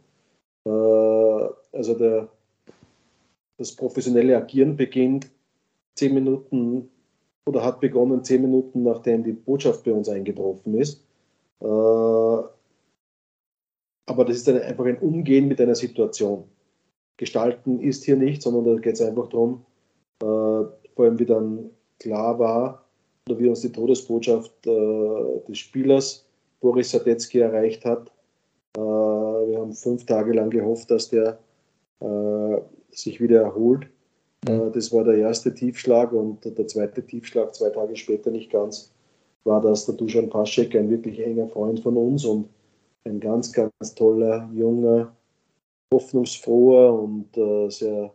Äh, 0.65 0.71
also 0.71 1.95
der, 1.95 2.29
das 3.59 3.73
professionelle 3.75 4.37
Agieren 4.37 4.77
beginnt 4.77 5.31
zehn 5.95 6.15
Minuten 6.15 6.91
oder 7.47 7.65
hat 7.65 7.81
begonnen 7.81 8.25
zehn 8.25 8.43
Minuten, 8.43 8.83
nachdem 8.83 9.25
die 9.25 9.33
Botschaft 9.33 9.85
bei 9.85 9.93
uns 9.93 10.09
eingetroffen 10.09 10.75
ist. 10.79 11.05
Äh, 11.61 11.67
aber 14.09 14.25
das 14.25 14.37
ist 14.37 14.49
einfach 14.49 14.85
ein 14.85 14.99
Umgehen 14.99 15.49
mit 15.49 15.61
einer 15.61 15.75
Situation. 15.75 16.45
Gestalten 17.17 17.81
ist 17.81 18.05
hier 18.05 18.17
nicht, 18.17 18.43
sondern 18.43 18.65
da 18.65 18.81
geht 18.81 18.95
es 18.95 19.01
einfach 19.01 19.29
darum, 19.29 19.65
vor 20.21 20.79
allem 20.97 21.19
wie 21.19 21.27
dann 21.27 21.71
klar 21.99 22.39
war, 22.39 22.86
oder 23.29 23.39
wie 23.39 23.49
uns 23.49 23.61
die 23.61 23.73
Todesbotschaft 23.73 24.53
äh, 24.67 25.41
des 25.49 25.59
Spielers 25.59 26.25
Boris 26.61 26.91
Sadetzky 26.91 27.41
erreicht 27.41 27.85
hat. 27.85 28.11
Äh, 28.77 28.81
wir 28.81 29.59
haben 29.59 29.73
fünf 29.73 30.07
Tage 30.07 30.33
lang 30.33 30.51
gehofft, 30.51 30.91
dass 30.91 31.09
der 31.11 31.39
äh, 32.01 32.57
sich 32.91 33.21
wieder 33.21 33.43
erholt. 33.43 33.89
Mhm. 34.49 34.71
das 34.73 34.93
war 34.93 35.03
der 35.03 35.17
erste 35.17 35.53
Tiefschlag 35.53 36.13
und 36.13 36.45
der 36.45 36.67
zweite 36.69 37.05
Tiefschlag, 37.05 37.55
zwei 37.55 37.71
Tage 37.71 37.97
später 37.97 38.31
nicht 38.31 38.51
ganz, 38.51 38.93
war, 39.45 39.61
dass 39.61 39.87
der 39.87 39.97
Dusan 39.97 40.29
Paschek, 40.29 40.77
ein 40.77 40.91
wirklich 40.91 41.19
enger 41.19 41.49
Freund 41.49 41.81
von 41.81 41.97
uns 41.97 42.25
und 42.25 42.49
ein 43.05 43.19
ganz, 43.19 43.53
ganz 43.53 43.95
toller, 43.97 44.49
junger, 44.55 45.13
hoffnungsfroher 45.93 46.93
und 46.93 47.37
äh, 47.37 47.71
sehr, 47.71 48.13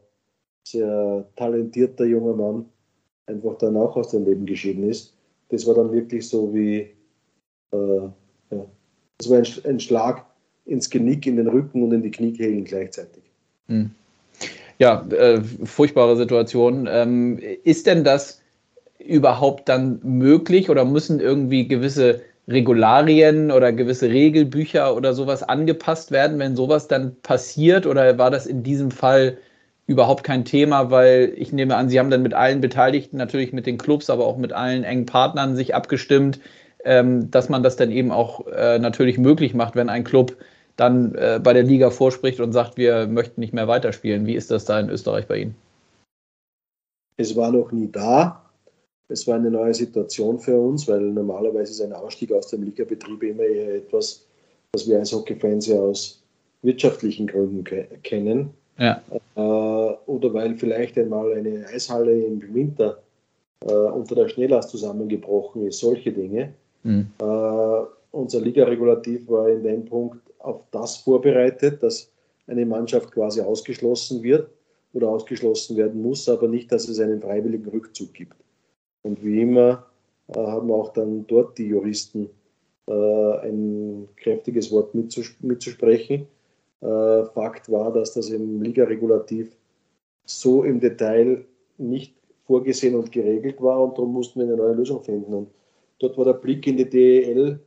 sehr 0.65 1.25
talentierter 1.35 2.05
junger 2.05 2.35
Mann 2.35 2.70
einfach 3.31 3.57
dann 3.57 3.77
auch 3.77 3.95
aus 3.95 4.09
dem 4.09 4.25
Leben 4.25 4.45
geschieden 4.45 4.89
ist. 4.89 5.13
Das 5.49 5.65
war 5.65 5.75
dann 5.75 5.91
wirklich 5.91 6.27
so 6.27 6.53
wie, 6.53 6.87
äh, 7.71 8.01
ja, 8.51 8.65
das 9.17 9.29
war 9.29 9.37
ein, 9.37 9.45
ein, 9.65 9.79
Schlag 9.79 10.25
ins 10.65 10.89
Genick, 10.89 11.25
in 11.25 11.37
den 11.37 11.47
Rücken 11.47 11.83
und 11.83 11.91
in 11.91 12.03
die 12.03 12.11
Kniekehlen 12.11 12.63
gleichzeitig. 12.63 13.23
Hm. 13.67 13.91
Ja, 14.79 15.05
äh, 15.09 15.41
furchtbare 15.63 16.15
Situation. 16.17 16.87
Ähm, 16.89 17.39
ist 17.63 17.87
denn 17.87 18.03
das 18.03 18.41
überhaupt 18.99 19.69
dann 19.69 19.99
möglich 20.03 20.69
oder 20.69 20.85
müssen 20.85 21.19
irgendwie 21.19 21.67
gewisse 21.67 22.21
Regularien 22.47 23.51
oder 23.51 23.71
gewisse 23.71 24.09
Regelbücher 24.09 24.95
oder 24.95 25.13
sowas 25.13 25.43
angepasst 25.43 26.11
werden, 26.11 26.39
wenn 26.39 26.55
sowas 26.55 26.87
dann 26.87 27.15
passiert? 27.21 27.85
Oder 27.85 28.17
war 28.17 28.31
das 28.31 28.45
in 28.45 28.63
diesem 28.63 28.91
Fall 28.91 29.37
überhaupt 29.91 30.23
kein 30.23 30.45
Thema, 30.45 30.89
weil 30.89 31.33
ich 31.35 31.51
nehme 31.51 31.75
an, 31.75 31.89
Sie 31.89 31.99
haben 31.99 32.09
dann 32.09 32.23
mit 32.23 32.33
allen 32.33 32.61
Beteiligten, 32.61 33.17
natürlich 33.17 33.51
mit 33.51 33.65
den 33.65 33.77
Clubs, 33.77 34.09
aber 34.09 34.25
auch 34.25 34.37
mit 34.37 34.53
allen 34.53 34.83
engen 34.83 35.05
Partnern 35.05 35.55
sich 35.55 35.75
abgestimmt, 35.75 36.39
ähm, 36.85 37.29
dass 37.29 37.49
man 37.49 37.61
das 37.61 37.75
dann 37.75 37.91
eben 37.91 38.11
auch 38.11 38.47
äh, 38.47 38.79
natürlich 38.79 39.17
möglich 39.17 39.53
macht, 39.53 39.75
wenn 39.75 39.89
ein 39.89 40.03
Club 40.03 40.37
dann 40.77 41.13
äh, 41.15 41.39
bei 41.43 41.53
der 41.53 41.63
Liga 41.63 41.89
vorspricht 41.91 42.39
und 42.39 42.53
sagt, 42.53 42.77
wir 42.77 43.05
möchten 43.05 43.41
nicht 43.41 43.53
mehr 43.53 43.67
weiterspielen. 43.67 44.25
Wie 44.25 44.35
ist 44.35 44.49
das 44.49 44.65
da 44.65 44.79
in 44.79 44.89
Österreich 44.89 45.27
bei 45.27 45.37
Ihnen? 45.37 45.55
Es 47.17 47.35
war 47.35 47.51
noch 47.51 47.71
nie 47.71 47.91
da. 47.91 48.41
Es 49.09 49.27
war 49.27 49.35
eine 49.35 49.51
neue 49.51 49.73
Situation 49.73 50.39
für 50.39 50.57
uns, 50.57 50.87
weil 50.87 51.01
normalerweise 51.01 51.71
ist 51.71 51.81
ein 51.81 51.91
Ausstieg 51.91 52.31
aus 52.31 52.47
dem 52.47 52.63
Ligabetrieb 52.63 53.21
immer 53.21 53.43
eher 53.43 53.75
etwas, 53.75 54.25
was 54.71 54.87
wir 54.87 54.99
als 54.99 55.11
Hockeyfans 55.11 55.67
ja 55.67 55.75
aus 55.75 56.23
wirtschaftlichen 56.61 57.27
Gründen 57.27 57.65
kennen. 58.03 58.53
Ja. 58.81 58.99
Äh, 59.35 59.39
oder 59.39 60.33
weil 60.33 60.57
vielleicht 60.57 60.97
einmal 60.97 61.33
eine 61.33 61.67
Eishalle 61.67 62.19
im 62.25 62.41
Winter 62.53 62.97
äh, 63.63 63.71
unter 63.71 64.15
der 64.15 64.27
Schnelllast 64.27 64.71
zusammengebrochen 64.71 65.67
ist, 65.67 65.79
solche 65.79 66.11
Dinge. 66.11 66.53
Mhm. 66.81 67.11
Äh, 67.19 67.85
unser 68.11 68.41
Ligaregulativ 68.41 69.29
war 69.29 69.49
in 69.49 69.63
dem 69.63 69.85
Punkt 69.85 70.19
auf 70.39 70.63
das 70.71 70.97
vorbereitet, 70.97 71.83
dass 71.83 72.11
eine 72.47 72.65
Mannschaft 72.65 73.11
quasi 73.11 73.39
ausgeschlossen 73.41 74.23
wird 74.23 74.49
oder 74.93 75.09
ausgeschlossen 75.09 75.77
werden 75.77 76.01
muss, 76.01 76.27
aber 76.27 76.47
nicht, 76.47 76.71
dass 76.71 76.89
es 76.89 76.99
einen 76.99 77.21
freiwilligen 77.21 77.69
Rückzug 77.69 78.11
gibt. 78.13 78.35
Und 79.03 79.23
wie 79.23 79.41
immer 79.41 79.85
äh, 80.29 80.39
haben 80.39 80.71
auch 80.71 80.91
dann 80.91 81.25
dort 81.27 81.55
die 81.59 81.67
Juristen 81.67 82.31
äh, 82.87 83.47
ein 83.47 84.09
kräftiges 84.17 84.71
Wort 84.71 84.95
mitzus 84.95 85.35
mitzusprechen. 85.41 86.25
Äh, 86.81 87.25
Fakt 87.33 87.71
war, 87.71 87.93
dass 87.93 88.13
das 88.13 88.29
im 88.29 88.61
Ligaregulativ 88.61 89.55
so 90.25 90.63
im 90.63 90.79
Detail 90.79 91.45
nicht 91.77 92.15
vorgesehen 92.43 92.95
und 92.95 93.11
geregelt 93.11 93.61
war 93.61 93.81
und 93.81 93.97
darum 93.97 94.13
mussten 94.13 94.39
wir 94.39 94.47
eine 94.47 94.57
neue 94.57 94.73
Lösung 94.73 95.03
finden. 95.03 95.33
Und 95.33 95.49
dort 95.99 96.17
war 96.17 96.25
der 96.25 96.33
Blick 96.33 96.65
in 96.67 96.77
die 96.77 96.89
DEL 96.89 97.59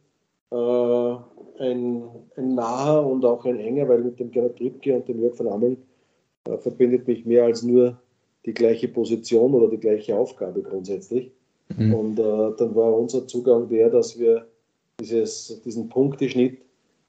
äh, 0.51 1.15
ein, 1.59 2.03
ein 2.37 2.55
naher 2.55 3.07
und 3.07 3.25
auch 3.25 3.45
ein 3.45 3.61
enger, 3.61 3.89
weil 3.89 4.03
mit 4.03 4.19
dem 4.19 4.31
Gerhard 4.31 4.57
Trippke 4.57 4.95
und 4.95 5.09
dem 5.09 5.21
Jörg 5.21 5.37
von 5.37 5.49
Ammeln 5.49 5.77
äh, 6.49 6.59
verbindet 6.59 7.07
mich 7.07 7.25
mehr 7.25 7.45
als 7.45 7.63
nur 7.63 7.97
die 8.45 8.55
gleiche 8.55 8.89
Position 8.89 9.55
oder 9.55 9.69
die 9.69 9.79
gleiche 9.79 10.17
Aufgabe 10.17 10.63
grundsätzlich. 10.63 11.31
Mhm. 11.77 11.95
Und 11.95 12.19
äh, 12.19 12.57
dann 12.59 12.75
war 12.75 12.95
unser 12.95 13.27
Zugang 13.27 13.69
der, 13.69 13.91
dass 13.91 14.19
wir 14.19 14.47
dieses, 15.01 15.61
diesen 15.65 15.89
Punkteschnitt 15.89 16.64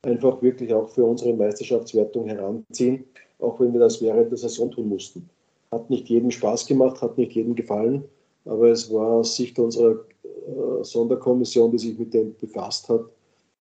einfach 0.06 0.42
wirklich 0.42 0.74
auch 0.74 0.90
für 0.90 1.04
unsere 1.04 1.34
Meisterschaftswertung 1.34 2.28
heranziehen, 2.28 3.04
auch 3.40 3.60
wenn 3.60 3.74
wir 3.74 3.80
das 3.80 4.02
während 4.02 4.32
der 4.32 4.38
Saison 4.38 4.72
tun 4.72 4.90
mussten. 4.90 5.30
Hat 5.72 5.90
nicht 5.90 6.08
jedem 6.08 6.32
Spaß 6.32 6.66
gemacht, 6.68 7.02
hat 7.02 7.18
nicht 7.18 7.34
jedem 7.34 7.56
gefallen, 7.56 8.04
aber 8.46 8.70
es 8.70 8.92
war 8.94 9.08
aus 9.08 9.36
Sicht 9.36 9.60
unserer 9.60 9.96
äh, 10.24 10.84
Sonderkommission, 10.84 11.72
die 11.72 11.80
sich 11.80 11.98
mit 11.98 12.14
dem 12.14 12.36
befasst 12.40 12.88
hat, 12.88 13.02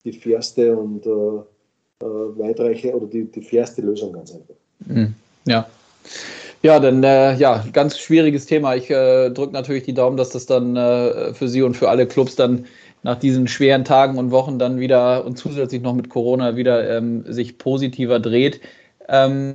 die 0.05 0.13
fairste 0.13 0.77
und 0.77 1.07
äh, 1.07 1.11
äh 1.11 2.39
weitreiche 2.39 2.95
oder 2.95 3.07
die, 3.07 3.25
die 3.25 3.43
fairste 3.43 3.83
Lösung 3.83 4.13
ganz 4.13 4.33
einfach. 4.33 4.55
Mhm. 4.87 5.15
Ja. 5.47 5.67
Ja, 6.65 6.81
dann 6.81 7.05
äh, 7.05 7.35
ja, 7.37 7.63
ganz 7.75 7.99
schwieriges 7.99 8.47
Thema. 8.47 8.75
Ich 8.75 8.89
äh, 8.89 9.29
drücke 9.29 9.53
natürlich 9.53 9.83
die 9.83 9.93
Daumen, 9.93 10.17
dass 10.17 10.31
das 10.31 10.47
dann 10.47 10.77
äh, 10.77 11.35
für 11.35 11.47
Sie 11.47 11.61
und 11.61 11.77
für 11.77 11.91
alle 11.91 12.07
Clubs 12.07 12.37
dann 12.37 12.65
nach 13.05 13.17
diesen 13.17 13.47
schweren 13.47 13.85
Tagen 13.85 14.19
und 14.19 14.33
Wochen 14.33 14.59
dann 14.59 14.81
wieder 14.81 15.25
und 15.25 15.39
zusätzlich 15.39 15.83
noch 15.83 15.95
mit 15.95 16.09
Corona 16.09 16.57
wieder 16.57 16.97
ähm, 16.97 17.25
sich 17.31 17.59
positiver 17.59 18.19
dreht. 18.19 18.61
Ähm, 19.07 19.55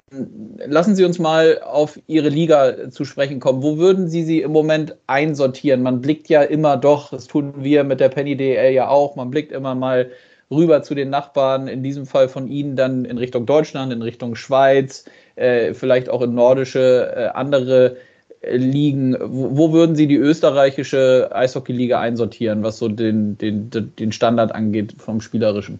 lassen 0.63 0.95
Sie 0.95 1.03
uns 1.03 1.17
mal 1.17 1.59
auf 1.63 1.99
Ihre 2.05 2.29
Liga 2.29 2.91
zu 2.91 3.03
sprechen 3.03 3.39
kommen. 3.39 3.63
Wo 3.63 3.79
würden 3.79 4.07
Sie 4.07 4.23
sie 4.23 4.41
im 4.41 4.51
Moment 4.51 4.95
einsortieren? 5.07 5.81
Man 5.81 6.01
blickt 6.01 6.29
ja 6.29 6.43
immer 6.43 6.77
doch, 6.77 7.09
das 7.09 7.25
tun 7.25 7.55
wir 7.57 7.83
mit 7.83 7.99
der 7.99 8.09
Penny 8.09 8.37
DL 8.37 8.71
ja 8.71 8.87
auch, 8.87 9.15
man 9.15 9.31
blickt 9.31 9.51
immer 9.51 9.73
mal 9.73 10.11
rüber 10.51 10.83
zu 10.83 10.93
den 10.93 11.09
Nachbarn, 11.09 11.67
in 11.67 11.81
diesem 11.81 12.05
Fall 12.05 12.29
von 12.29 12.47
Ihnen 12.47 12.75
dann 12.75 13.05
in 13.05 13.17
Richtung 13.17 13.47
Deutschland, 13.47 13.91
in 13.91 14.03
Richtung 14.03 14.35
Schweiz, 14.35 15.05
äh, 15.35 15.73
vielleicht 15.73 16.09
auch 16.09 16.21
in 16.21 16.35
nordische 16.35 17.11
äh, 17.15 17.25
andere 17.29 17.97
Ligen. 18.41 19.17
Wo, 19.19 19.57
wo, 19.57 19.73
würden 19.73 19.95
Sie 19.95 20.07
die 20.07 20.15
österreichische 20.15 21.29
Eishockeyliga 21.31 21.99
einsortieren, 21.99 22.63
was 22.63 22.77
so 22.77 22.87
den, 22.87 23.37
den, 23.37 23.69
den 23.71 24.11
Standard 24.11 24.53
angeht 24.53 24.95
vom 24.97 25.19
Spielerischen? 25.21 25.79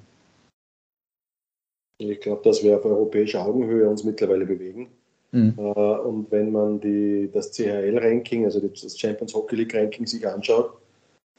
Ich 1.99 2.19
glaube, 2.21 2.41
dass 2.43 2.63
wir 2.63 2.77
auf 2.77 2.85
europäischer 2.85 3.45
Augenhöhe 3.45 3.87
uns 3.89 4.03
mittlerweile 4.03 4.45
bewegen. 4.45 4.87
Mhm. 5.31 5.53
Äh, 5.57 5.61
und 5.61 6.31
wenn 6.31 6.51
man 6.51 6.79
die, 6.79 7.29
das 7.31 7.51
CHL-Ranking, 7.51 8.45
also 8.45 8.59
das 8.59 8.97
Champions 8.97 9.33
Hockey 9.33 9.55
League 9.55 9.75
Ranking 9.75 10.05
sich 10.05 10.25
anschaut, 10.27 10.73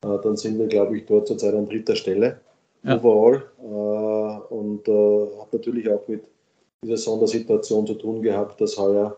äh, 0.04 0.18
dann 0.22 0.36
sind 0.36 0.58
wir, 0.58 0.66
glaube 0.66 0.96
ich, 0.98 1.06
dort 1.06 1.26
zurzeit 1.26 1.54
an 1.54 1.68
dritter 1.68 1.96
Stelle 1.96 2.40
ja. 2.82 2.96
overall. 2.96 3.42
Äh, 3.58 4.54
und 4.54 4.86
hat 5.40 5.52
natürlich 5.52 5.90
auch 5.90 6.06
mit 6.08 6.22
dieser 6.82 6.96
Sondersituation 6.96 7.86
zu 7.86 7.94
tun 7.94 8.22
gehabt, 8.22 8.60
dass 8.60 8.78
heuer 8.78 9.16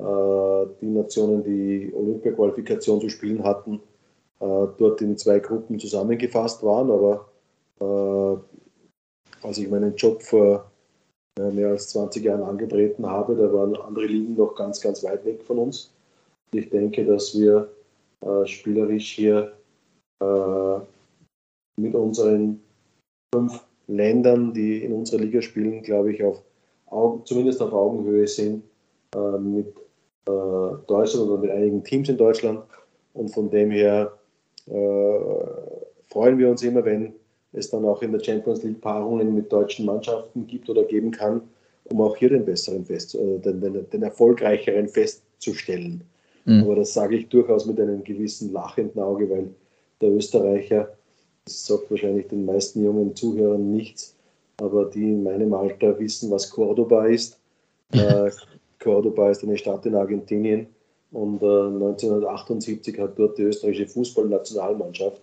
die 0.00 0.86
Nationen, 0.86 1.42
die 1.42 1.92
Olympia-Qualifikation 1.92 3.00
zu 3.00 3.08
spielen 3.08 3.42
hatten, 3.42 3.80
dort 4.38 5.00
in 5.00 5.16
zwei 5.16 5.40
Gruppen 5.40 5.78
zusammengefasst 5.78 6.62
waren. 6.62 6.90
Aber 6.90 8.44
als 9.42 9.58
ich 9.58 9.68
meinen 9.68 9.96
Job 9.96 10.22
vor 10.22 10.70
mehr 11.38 11.68
als 11.68 11.88
20 11.90 12.24
Jahren 12.24 12.42
angetreten 12.42 13.06
habe. 13.06 13.36
Da 13.36 13.52
waren 13.52 13.76
andere 13.76 14.06
Ligen 14.06 14.34
noch 14.34 14.54
ganz, 14.54 14.80
ganz 14.80 15.02
weit 15.04 15.24
weg 15.24 15.42
von 15.42 15.58
uns. 15.58 15.92
Und 16.52 16.58
ich 16.58 16.70
denke, 16.70 17.04
dass 17.04 17.38
wir 17.38 17.70
äh, 18.20 18.46
spielerisch 18.46 19.12
hier 19.12 19.52
äh, 20.20 20.80
mit 21.80 21.94
unseren 21.94 22.60
fünf 23.34 23.64
Ländern, 23.86 24.52
die 24.52 24.84
in 24.84 24.92
unserer 24.92 25.20
Liga 25.20 25.40
spielen, 25.40 25.82
glaube 25.82 26.12
ich, 26.12 26.22
auf 26.22 26.42
Augen, 26.86 27.24
zumindest 27.24 27.62
auf 27.62 27.72
Augenhöhe 27.72 28.26
sind 28.26 28.64
äh, 29.14 29.38
mit 29.38 29.66
äh, 29.68 29.80
Deutschland 30.86 31.28
oder 31.28 31.40
mit 31.40 31.50
einigen 31.50 31.82
Teams 31.84 32.08
in 32.08 32.16
Deutschland. 32.16 32.60
Und 33.14 33.28
von 33.30 33.50
dem 33.50 33.70
her 33.70 34.12
äh, 34.66 35.18
freuen 36.08 36.38
wir 36.38 36.48
uns 36.48 36.62
immer, 36.62 36.84
wenn 36.84 37.14
es 37.52 37.70
dann 37.70 37.84
auch 37.84 38.02
in 38.02 38.12
der 38.12 38.22
Champions 38.22 38.62
League 38.62 38.80
Paarungen 38.80 39.34
mit 39.34 39.52
deutschen 39.52 39.86
Mannschaften 39.86 40.46
gibt 40.46 40.68
oder 40.68 40.84
geben 40.84 41.10
kann, 41.10 41.42
um 41.90 42.00
auch 42.00 42.16
hier 42.16 42.28
den 42.28 42.44
besseren 42.44 42.84
Fest, 42.84 43.14
äh, 43.14 43.38
den, 43.38 43.60
den, 43.60 43.88
den, 43.90 44.02
erfolgreicheren 44.02 44.88
festzustellen. 44.88 46.02
Mhm. 46.44 46.62
Aber 46.62 46.76
das 46.76 46.94
sage 46.94 47.16
ich 47.16 47.28
durchaus 47.28 47.66
mit 47.66 47.80
einem 47.80 48.04
gewissen 48.04 48.52
lachenden 48.52 49.02
Auge, 49.02 49.28
weil 49.30 49.48
der 50.00 50.10
Österreicher, 50.10 50.92
das 51.44 51.66
sagt 51.66 51.90
wahrscheinlich 51.90 52.28
den 52.28 52.44
meisten 52.44 52.84
jungen 52.84 53.16
Zuhörern 53.16 53.72
nichts, 53.72 54.14
aber 54.58 54.84
die 54.86 55.10
in 55.10 55.22
meinem 55.22 55.54
Alter 55.54 55.98
wissen, 55.98 56.30
was 56.30 56.50
Cordoba 56.50 57.06
ist. 57.06 57.38
äh, 57.92 58.30
Cordoba 58.78 59.30
ist 59.30 59.42
eine 59.42 59.56
Stadt 59.56 59.86
in 59.86 59.94
Argentinien 59.94 60.66
und 61.12 61.42
äh, 61.42 61.46
1978 61.46 62.98
hat 62.98 63.18
dort 63.18 63.38
die 63.38 63.42
österreichische 63.42 63.88
Fußballnationalmannschaft 63.88 65.22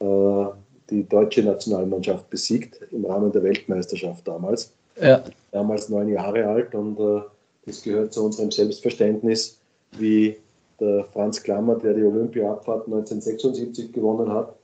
äh, 0.00 0.44
die 0.90 1.08
deutsche 1.08 1.42
Nationalmannschaft 1.42 2.28
besiegt 2.30 2.80
im 2.90 3.06
Rahmen 3.06 3.32
der 3.32 3.42
Weltmeisterschaft 3.42 4.26
damals. 4.28 4.72
Ja. 5.00 5.24
Damals 5.50 5.88
neun 5.88 6.08
Jahre 6.08 6.46
alt 6.46 6.74
und 6.74 6.98
äh, 7.00 7.22
das 7.66 7.82
gehört 7.82 8.12
zu 8.12 8.24
unserem 8.24 8.50
Selbstverständnis, 8.50 9.58
wie 9.92 10.36
der 10.78 11.04
Franz 11.12 11.42
Klammer, 11.42 11.76
der 11.76 11.94
die 11.94 12.02
Olympiaabfahrt 12.02 12.86
1976 12.86 13.92
gewonnen 13.92 14.30
hat. 14.30 14.54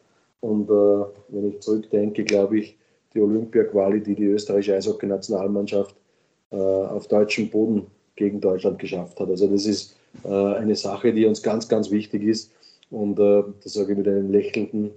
Und 0.40 0.68
äh, 0.68 1.04
wenn 1.28 1.48
ich 1.48 1.60
zurückdenke, 1.60 2.24
glaube 2.24 2.58
ich, 2.58 2.76
die 3.14 3.20
Olympia-Quali, 3.20 4.02
die 4.02 4.14
die 4.14 4.24
österreichische 4.24 4.74
Eishockey-Nationalmannschaft 4.74 5.94
äh, 6.50 6.56
auf 6.56 7.08
deutschem 7.08 7.48
Boden 7.48 7.86
gegen 8.20 8.40
Deutschland 8.40 8.78
geschafft 8.78 9.18
hat. 9.18 9.28
Also 9.28 9.48
das 9.48 9.66
ist 9.66 9.96
äh, 10.24 10.28
eine 10.28 10.76
Sache, 10.76 11.12
die 11.12 11.24
uns 11.24 11.42
ganz, 11.42 11.68
ganz 11.68 11.90
wichtig 11.90 12.22
ist. 12.22 12.52
Und 12.90 13.18
äh, 13.18 13.42
das 13.64 13.72
sage 13.72 13.92
ich 13.92 13.98
mit 13.98 14.06
einem 14.06 14.30
lächelnden 14.30 14.90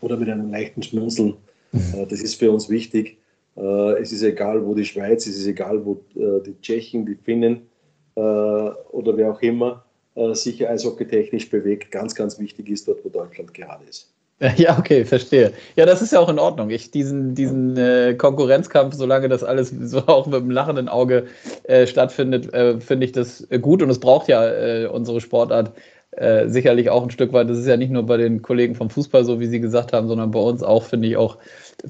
oder 0.00 0.16
mit 0.16 0.28
einem 0.28 0.50
leichten 0.50 0.82
Schmunzeln. 0.82 1.36
Mhm. 1.72 1.80
Äh, 1.94 2.06
das 2.06 2.20
ist 2.20 2.34
für 2.34 2.50
uns 2.50 2.68
wichtig. 2.68 3.16
Äh, 3.56 4.02
es 4.02 4.12
ist 4.12 4.22
egal, 4.22 4.64
wo 4.66 4.74
die 4.74 4.84
Schweiz, 4.84 5.26
es 5.26 5.38
ist 5.38 5.46
egal, 5.46 5.84
wo 5.84 5.92
äh, 6.14 6.42
die 6.44 6.60
Tschechen, 6.60 7.06
die 7.06 7.16
Finnen 7.16 7.62
oder 8.16 9.16
wer 9.16 9.32
auch 9.32 9.40
immer 9.40 9.84
sich 10.32 10.68
eishockeytechnisch 10.68 11.48
bewegt. 11.48 11.90
Ganz, 11.90 12.14
ganz 12.14 12.38
wichtig 12.38 12.68
ist 12.68 12.86
dort, 12.86 13.02
wo 13.02 13.08
Deutschland 13.08 13.54
gerade 13.54 13.84
ist. 13.88 14.12
Ja, 14.56 14.78
okay, 14.78 15.04
verstehe. 15.04 15.52
Ja, 15.76 15.86
das 15.86 16.00
ist 16.02 16.12
ja 16.12 16.20
auch 16.20 16.28
in 16.28 16.38
Ordnung. 16.38 16.70
Ich 16.70 16.90
diesen, 16.90 17.34
diesen 17.34 17.76
äh, 17.76 18.14
Konkurrenzkampf, 18.14 18.94
solange 18.94 19.28
das 19.28 19.44
alles 19.44 19.68
so 19.70 19.98
auch 20.06 20.26
mit 20.26 20.36
einem 20.36 20.50
lachenden 20.50 20.88
Auge 20.88 21.26
äh, 21.64 21.86
stattfindet, 21.86 22.52
äh, 22.54 22.80
finde 22.80 23.06
ich 23.06 23.12
das 23.12 23.46
gut 23.60 23.82
und 23.82 23.90
es 23.90 24.00
braucht 24.00 24.28
ja 24.28 24.46
äh, 24.48 24.86
unsere 24.86 25.20
Sportart 25.20 25.72
äh, 26.12 26.48
sicherlich 26.48 26.90
auch 26.90 27.02
ein 27.02 27.10
Stück 27.10 27.32
weit. 27.32 27.50
Das 27.50 27.58
ist 27.58 27.66
ja 27.66 27.76
nicht 27.76 27.92
nur 27.92 28.04
bei 28.04 28.16
den 28.16 28.42
Kollegen 28.42 28.74
vom 28.74 28.90
Fußball 28.90 29.24
so, 29.24 29.40
wie 29.40 29.46
Sie 29.46 29.60
gesagt 29.60 29.92
haben, 29.92 30.08
sondern 30.08 30.30
bei 30.30 30.40
uns 30.40 30.62
auch, 30.62 30.84
finde 30.84 31.08
ich 31.08 31.16
auch 31.16 31.38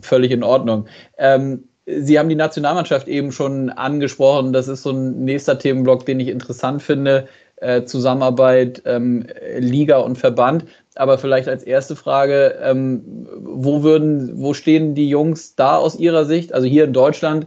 völlig 0.02 0.32
in 0.32 0.42
Ordnung. 0.42 0.88
Ähm, 1.18 1.64
Sie 1.98 2.18
haben 2.18 2.28
die 2.28 2.34
Nationalmannschaft 2.34 3.08
eben 3.08 3.32
schon 3.32 3.70
angesprochen. 3.70 4.52
Das 4.52 4.68
ist 4.68 4.82
so 4.82 4.90
ein 4.90 5.24
nächster 5.24 5.58
Themenblock, 5.58 6.06
den 6.06 6.20
ich 6.20 6.28
interessant 6.28 6.82
finde. 6.82 7.28
Äh, 7.56 7.84
Zusammenarbeit 7.84 8.82
ähm, 8.86 9.26
Liga 9.58 9.98
und 9.98 10.16
Verband. 10.16 10.64
Aber 10.94 11.18
vielleicht 11.18 11.48
als 11.48 11.62
erste 11.62 11.94
Frage, 11.94 12.58
ähm, 12.62 13.26
wo 13.38 13.82
würden, 13.82 14.40
wo 14.40 14.54
stehen 14.54 14.94
die 14.94 15.08
Jungs 15.08 15.56
da 15.56 15.76
aus 15.76 15.98
Ihrer 15.98 16.24
Sicht? 16.24 16.54
Also 16.54 16.66
hier 16.66 16.84
in 16.84 16.94
Deutschland, 16.94 17.46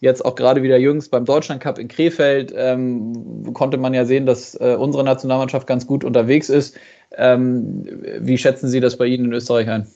jetzt 0.00 0.24
auch 0.24 0.34
gerade 0.34 0.64
wieder 0.64 0.78
jüngst 0.78 1.12
beim 1.12 1.24
Deutschland 1.24 1.62
Cup 1.62 1.78
in 1.78 1.86
Krefeld, 1.86 2.52
ähm, 2.56 3.52
konnte 3.54 3.76
man 3.76 3.94
ja 3.94 4.04
sehen, 4.04 4.26
dass 4.26 4.56
äh, 4.56 4.76
unsere 4.76 5.04
Nationalmannschaft 5.04 5.68
ganz 5.68 5.86
gut 5.86 6.02
unterwegs 6.02 6.48
ist. 6.48 6.76
Ähm, 7.16 7.84
wie 8.18 8.38
schätzen 8.38 8.68
Sie 8.68 8.80
das 8.80 8.96
bei 8.96 9.06
Ihnen 9.06 9.26
in 9.26 9.32
Österreich 9.32 9.68
ein? 9.68 9.86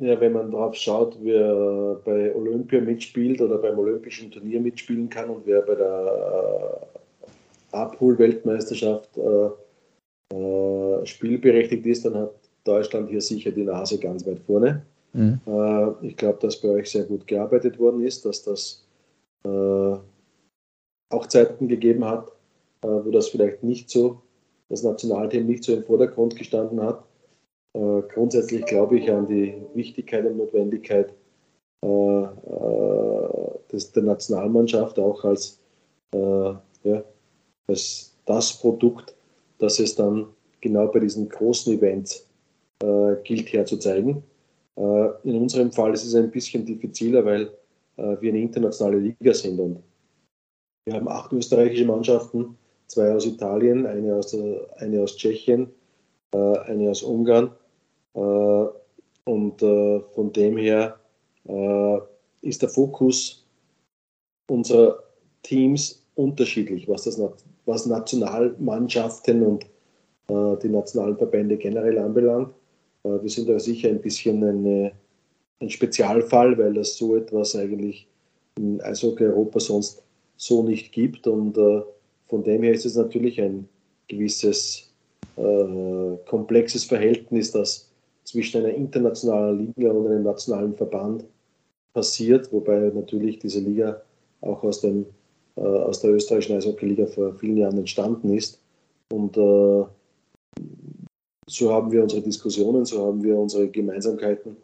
Ja, 0.00 0.20
wenn 0.20 0.32
man 0.32 0.50
darauf 0.50 0.74
schaut, 0.76 1.18
wer 1.22 1.96
bei 2.04 2.34
Olympia 2.34 2.80
mitspielt 2.80 3.40
oder 3.40 3.58
beim 3.58 3.78
Olympischen 3.78 4.30
Turnier 4.30 4.60
mitspielen 4.60 5.08
kann 5.08 5.28
und 5.28 5.44
wer 5.44 5.62
bei 5.62 5.74
der 5.74 6.86
Abhol-Weltmeisterschaft 7.72 9.10
äh, 9.18 10.36
äh, 10.36 11.06
spielberechtigt 11.06 11.84
ist, 11.86 12.04
dann 12.04 12.14
hat 12.14 12.34
Deutschland 12.64 13.10
hier 13.10 13.20
sicher 13.20 13.50
die 13.50 13.64
Nase 13.64 13.98
ganz 13.98 14.26
weit 14.26 14.38
vorne. 14.40 14.82
Mhm. 15.14 15.40
Äh, 15.46 16.06
ich 16.06 16.16
glaube, 16.16 16.38
dass 16.42 16.60
bei 16.60 16.68
euch 16.68 16.90
sehr 16.90 17.04
gut 17.04 17.26
gearbeitet 17.26 17.78
worden 17.78 18.02
ist, 18.04 18.24
dass 18.24 18.42
das 18.42 18.86
äh, 19.44 19.96
auch 21.10 21.26
Zeiten 21.26 21.66
gegeben 21.66 22.04
hat, 22.04 22.28
äh, 22.82 22.88
wo 22.88 23.10
das 23.10 23.28
vielleicht 23.28 23.64
nicht 23.64 23.90
so, 23.90 24.20
das 24.68 24.82
Nationalteam 24.82 25.46
nicht 25.46 25.64
so 25.64 25.74
im 25.74 25.82
Vordergrund 25.82 26.36
gestanden 26.36 26.82
hat. 26.82 27.02
Äh, 27.74 28.02
grundsätzlich 28.12 28.64
glaube 28.66 28.98
ich 28.98 29.10
an 29.10 29.26
die 29.26 29.54
Wichtigkeit 29.74 30.26
und 30.26 30.36
Notwendigkeit 30.36 31.14
des, 33.70 33.92
der 33.92 34.02
Nationalmannschaft 34.02 34.98
auch 34.98 35.24
als 35.24 35.60
ja, 36.12 37.04
als 37.68 38.16
das 38.26 38.58
Produkt, 38.58 39.14
das 39.58 39.78
es 39.78 39.94
dann 39.94 40.26
genau 40.60 40.88
bei 40.88 41.00
diesen 41.00 41.28
großen 41.28 41.74
Events 41.74 42.26
äh, 42.82 43.16
gilt 43.24 43.52
herzuzeigen. 43.52 44.22
Äh, 44.76 45.08
in 45.24 45.36
unserem 45.36 45.72
Fall 45.72 45.94
ist 45.94 46.04
es 46.04 46.14
ein 46.14 46.30
bisschen 46.30 46.64
diffiziler, 46.64 47.24
weil 47.24 47.50
äh, 47.96 48.16
wir 48.20 48.30
eine 48.30 48.40
internationale 48.40 48.98
Liga 48.98 49.34
sind 49.34 49.58
und 49.58 49.82
wir 50.86 50.94
haben 50.94 51.08
acht 51.08 51.32
österreichische 51.32 51.84
Mannschaften, 51.84 52.56
zwei 52.86 53.12
aus 53.12 53.26
Italien, 53.26 53.86
eine 53.86 54.14
aus, 54.14 54.36
eine 54.76 55.02
aus 55.02 55.16
Tschechien, 55.16 55.64
äh, 55.64 55.68
eine 56.32 56.90
aus 56.90 57.02
Ungarn. 57.02 57.50
Äh, 58.14 58.66
und 59.24 59.62
äh, 59.62 60.00
von 60.14 60.32
dem 60.32 60.56
her 60.56 60.98
ist 62.42 62.60
der 62.60 62.68
Fokus 62.68 63.46
unserer 64.50 65.02
Teams 65.42 66.04
unterschiedlich, 66.14 66.86
was 66.88 67.04
das 67.04 67.18
was 67.68 67.86
Nationalmannschaften 67.86 69.42
und 69.42 69.64
äh, 70.28 70.56
die 70.62 70.70
nationalen 70.70 71.16
Verbände 71.16 71.56
generell 71.56 71.98
anbelangt. 71.98 72.54
Äh, 73.04 73.22
wir 73.22 73.30
sind 73.30 73.48
da 73.48 73.58
sicher 73.58 73.90
ein 73.90 74.00
bisschen 74.00 74.42
eine, 74.42 74.92
ein 75.60 75.70
Spezialfall, 75.70 76.56
weil 76.58 76.76
es 76.78 76.96
so 76.96 77.16
etwas 77.16 77.54
eigentlich 77.54 78.08
in 78.58 78.80
Eishockey 78.80 79.24
Europa 79.24 79.60
sonst 79.60 80.02
so 80.36 80.62
nicht 80.62 80.92
gibt. 80.92 81.26
Und 81.26 81.58
äh, 81.58 81.82
von 82.26 82.42
dem 82.42 82.62
her 82.62 82.72
ist 82.72 82.86
es 82.86 82.96
natürlich 82.96 83.40
ein 83.40 83.68
gewisses 84.08 84.87
äh, 85.38 86.16
komplexes 86.26 86.84
Verhältnis, 86.84 87.52
das 87.52 87.90
zwischen 88.24 88.64
einer 88.64 88.74
internationalen 88.74 89.72
Liga 89.76 89.90
und 89.90 90.06
einem 90.06 90.24
nationalen 90.24 90.74
Verband 90.74 91.24
passiert, 91.94 92.52
wobei 92.52 92.90
natürlich 92.94 93.38
diese 93.38 93.60
Liga 93.60 94.02
auch 94.40 94.62
aus 94.62 94.80
dem 94.80 95.06
äh, 95.56 95.60
aus 95.60 96.00
der 96.00 96.12
österreichischen 96.12 96.56
Eishockey-Liga 96.56 97.06
vor 97.06 97.34
vielen 97.34 97.56
Jahren 97.56 97.78
entstanden 97.78 98.32
ist. 98.32 98.60
Und 99.10 99.36
äh, 99.36 99.84
so 101.48 101.72
haben 101.72 101.90
wir 101.90 102.02
unsere 102.02 102.22
Diskussionen, 102.22 102.84
so 102.84 103.06
haben 103.06 103.22
wir 103.24 103.36
unsere 103.36 103.68
Gemeinsamkeiten 103.68 104.56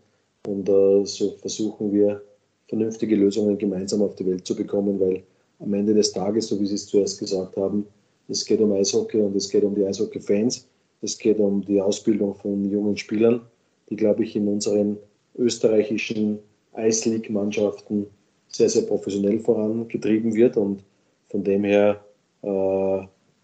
und 0.46 0.68
äh, 0.68 1.04
so 1.04 1.30
versuchen 1.40 1.92
wir 1.92 2.22
vernünftige 2.68 3.16
Lösungen 3.16 3.58
gemeinsam 3.58 4.02
auf 4.02 4.14
die 4.14 4.26
Welt 4.26 4.46
zu 4.46 4.54
bekommen, 4.54 5.00
weil 5.00 5.22
am 5.58 5.74
Ende 5.74 5.94
des 5.94 6.12
Tages, 6.12 6.48
so 6.48 6.60
wie 6.60 6.66
Sie 6.66 6.74
es 6.74 6.86
zuerst 6.86 7.18
gesagt 7.18 7.56
haben, 7.56 7.86
es 8.28 8.44
geht 8.44 8.60
um 8.60 8.72
Eishockey 8.72 9.20
und 9.20 9.36
es 9.36 9.48
geht 9.48 9.64
um 9.64 9.74
die 9.74 9.84
Eishockey-Fans, 9.84 10.66
es 11.02 11.18
geht 11.18 11.38
um 11.38 11.64
die 11.64 11.80
Ausbildung 11.80 12.34
von 12.34 12.70
jungen 12.70 12.96
Spielern, 12.96 13.42
die, 13.90 13.96
glaube 13.96 14.24
ich, 14.24 14.34
in 14.36 14.48
unseren 14.48 14.96
österreichischen 15.36 16.38
Eisleague-Mannschaften 16.72 18.06
sehr, 18.48 18.68
sehr 18.68 18.82
professionell 18.82 19.40
vorangetrieben 19.40 20.34
wird 20.34 20.56
und 20.56 20.82
von 21.28 21.42
dem 21.42 21.64
her, 21.64 22.04
äh, 22.42 22.48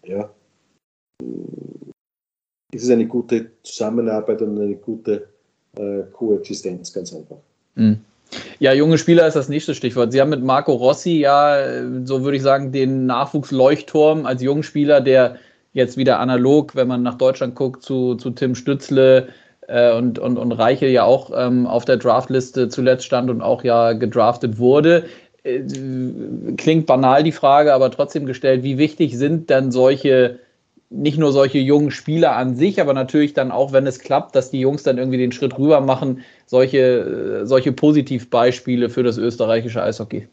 ja, 0.09 0.33
ist 2.73 2.83
es 2.83 2.89
eine 2.89 3.05
gute 3.05 3.51
Zusammenarbeit 3.63 4.41
und 4.41 4.57
eine 4.59 4.75
gute 4.75 5.27
äh, 5.77 6.03
Koexistenz, 6.13 6.93
ganz 6.93 7.13
einfach. 7.13 7.37
Mhm. 7.75 7.99
Ja, 8.59 8.73
junge 8.73 8.97
Spieler 8.97 9.27
ist 9.27 9.35
das 9.35 9.49
nächste 9.49 9.75
Stichwort. 9.75 10.11
Sie 10.11 10.21
haben 10.21 10.29
mit 10.29 10.43
Marco 10.43 10.73
Rossi 10.73 11.19
ja, 11.19 11.83
so 12.05 12.23
würde 12.23 12.37
ich 12.37 12.43
sagen, 12.43 12.71
den 12.71 13.05
Nachwuchsleuchtturm 13.05 14.25
als 14.25 14.41
jungen 14.41 14.63
Spieler, 14.63 15.01
der 15.01 15.37
jetzt 15.73 15.97
wieder 15.97 16.19
analog, 16.19 16.75
wenn 16.75 16.87
man 16.87 17.03
nach 17.03 17.15
Deutschland 17.15 17.55
guckt, 17.55 17.83
zu, 17.83 18.15
zu 18.15 18.31
Tim 18.31 18.55
Stützle, 18.55 19.27
äh, 19.71 19.93
und, 19.93 20.19
und, 20.19 20.37
und 20.37 20.51
Reiche 20.51 20.87
ja 20.87 21.03
auch 21.03 21.31
ähm, 21.35 21.65
auf 21.65 21.85
der 21.85 21.97
Draftliste 21.97 22.69
zuletzt 22.69 23.05
stand 23.05 23.29
und 23.29 23.41
auch 23.41 23.63
ja 23.63 23.93
gedraftet 23.93 24.57
wurde. 24.59 25.05
Äh, 25.43 25.61
klingt 26.57 26.85
banal 26.85 27.23
die 27.23 27.31
Frage, 27.31 27.73
aber 27.73 27.89
trotzdem 27.89 28.25
gestellt, 28.25 28.63
wie 28.63 28.77
wichtig 28.77 29.17
sind 29.17 29.49
dann 29.49 29.71
solche, 29.71 30.39
nicht 30.91 31.17
nur 31.17 31.31
solche 31.31 31.57
jungen 31.57 31.89
Spieler 31.89 32.35
an 32.35 32.55
sich, 32.55 32.81
aber 32.81 32.93
natürlich 32.93 33.33
dann 33.33 33.49
auch, 33.49 33.71
wenn 33.71 33.87
es 33.87 33.99
klappt, 33.99 34.35
dass 34.35 34.51
die 34.51 34.59
Jungs 34.59 34.83
dann 34.83 34.97
irgendwie 34.97 35.17
den 35.17 35.31
Schritt 35.31 35.57
rüber 35.57 35.79
machen, 35.79 36.21
solche, 36.45 37.41
äh, 37.41 37.45
solche 37.45 37.71
Positivbeispiele 37.71 38.89
für 38.89 39.01
das 39.01 39.17
österreichische 39.17 39.81
Eishockey? 39.81 40.27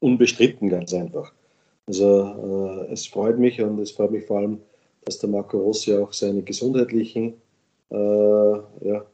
Unbestritten, 0.00 0.68
ganz 0.68 0.92
einfach. 0.92 1.32
Also 1.86 2.86
äh, 2.88 2.92
es 2.92 3.06
freut 3.06 3.38
mich 3.38 3.60
und 3.62 3.78
es 3.80 3.90
freut 3.90 4.10
mich 4.10 4.26
vor 4.26 4.38
allem, 4.38 4.60
dass 5.06 5.18
der 5.18 5.30
Marco 5.30 5.58
Rossi 5.58 5.94
auch 5.96 6.12
seine 6.12 6.42
gesundheitlichen 6.42 7.34
äh, 7.90 7.96
ja, 7.96 9.04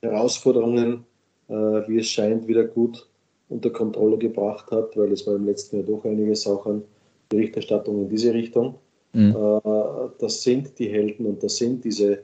Herausforderungen, 0.00 1.04
äh, 1.48 1.52
wie 1.52 1.98
es 1.98 2.08
scheint, 2.08 2.48
wieder 2.48 2.64
gut 2.64 3.06
unter 3.50 3.70
Kontrolle 3.70 4.16
gebracht 4.16 4.70
hat, 4.70 4.96
weil 4.96 5.12
es 5.12 5.26
war 5.26 5.36
im 5.36 5.44
letzten 5.44 5.76
Jahr 5.76 5.86
doch 5.86 6.04
einiges 6.06 6.46
auch 6.46 6.66
an 6.66 6.82
Berichterstattung 7.28 8.02
in 8.02 8.08
diese 8.08 8.32
Richtung. 8.32 8.76
Mhm. 9.16 9.34
Äh, 9.34 10.08
das 10.18 10.42
sind 10.42 10.78
die 10.78 10.88
Helden 10.88 11.26
und 11.26 11.42
das 11.42 11.56
sind 11.56 11.84
diese 11.84 12.22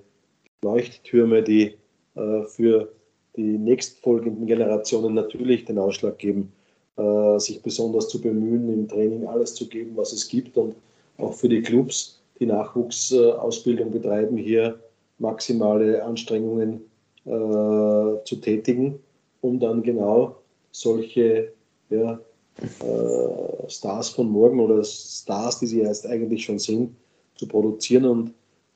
Leuchttürme, 0.62 1.42
die 1.42 1.74
für 2.48 2.92
die 3.36 3.56
nächstfolgenden 3.58 4.46
Generationen 4.46 5.14
natürlich 5.14 5.64
den 5.64 5.78
Ausschlag 5.78 6.18
geben, 6.18 6.52
sich 7.38 7.62
besonders 7.62 8.08
zu 8.08 8.20
bemühen, 8.20 8.70
im 8.70 8.86
Training 8.86 9.26
alles 9.26 9.54
zu 9.54 9.66
geben, 9.66 9.92
was 9.96 10.12
es 10.12 10.28
gibt 10.28 10.58
und 10.58 10.76
auch 11.16 11.32
für 11.32 11.48
die 11.48 11.62
Clubs, 11.62 12.20
die 12.38 12.46
Nachwuchsausbildung 12.46 13.90
betreiben, 13.90 14.36
hier 14.36 14.78
maximale 15.18 16.04
Anstrengungen 16.04 16.82
äh, 17.24 17.30
zu 18.24 18.36
tätigen, 18.40 18.98
um 19.40 19.58
dann 19.58 19.82
genau 19.82 20.36
solche 20.72 21.52
ja, 21.90 22.20
äh, 22.60 23.70
Stars 23.70 24.10
von 24.10 24.30
morgen 24.30 24.60
oder 24.60 24.82
Stars, 24.84 25.60
die 25.60 25.66
sie 25.66 25.80
erst 25.80 26.06
eigentlich 26.06 26.44
schon 26.44 26.58
sind, 26.58 26.94
zu 27.36 27.46
produzieren. 27.46 28.04
Und 28.04 28.34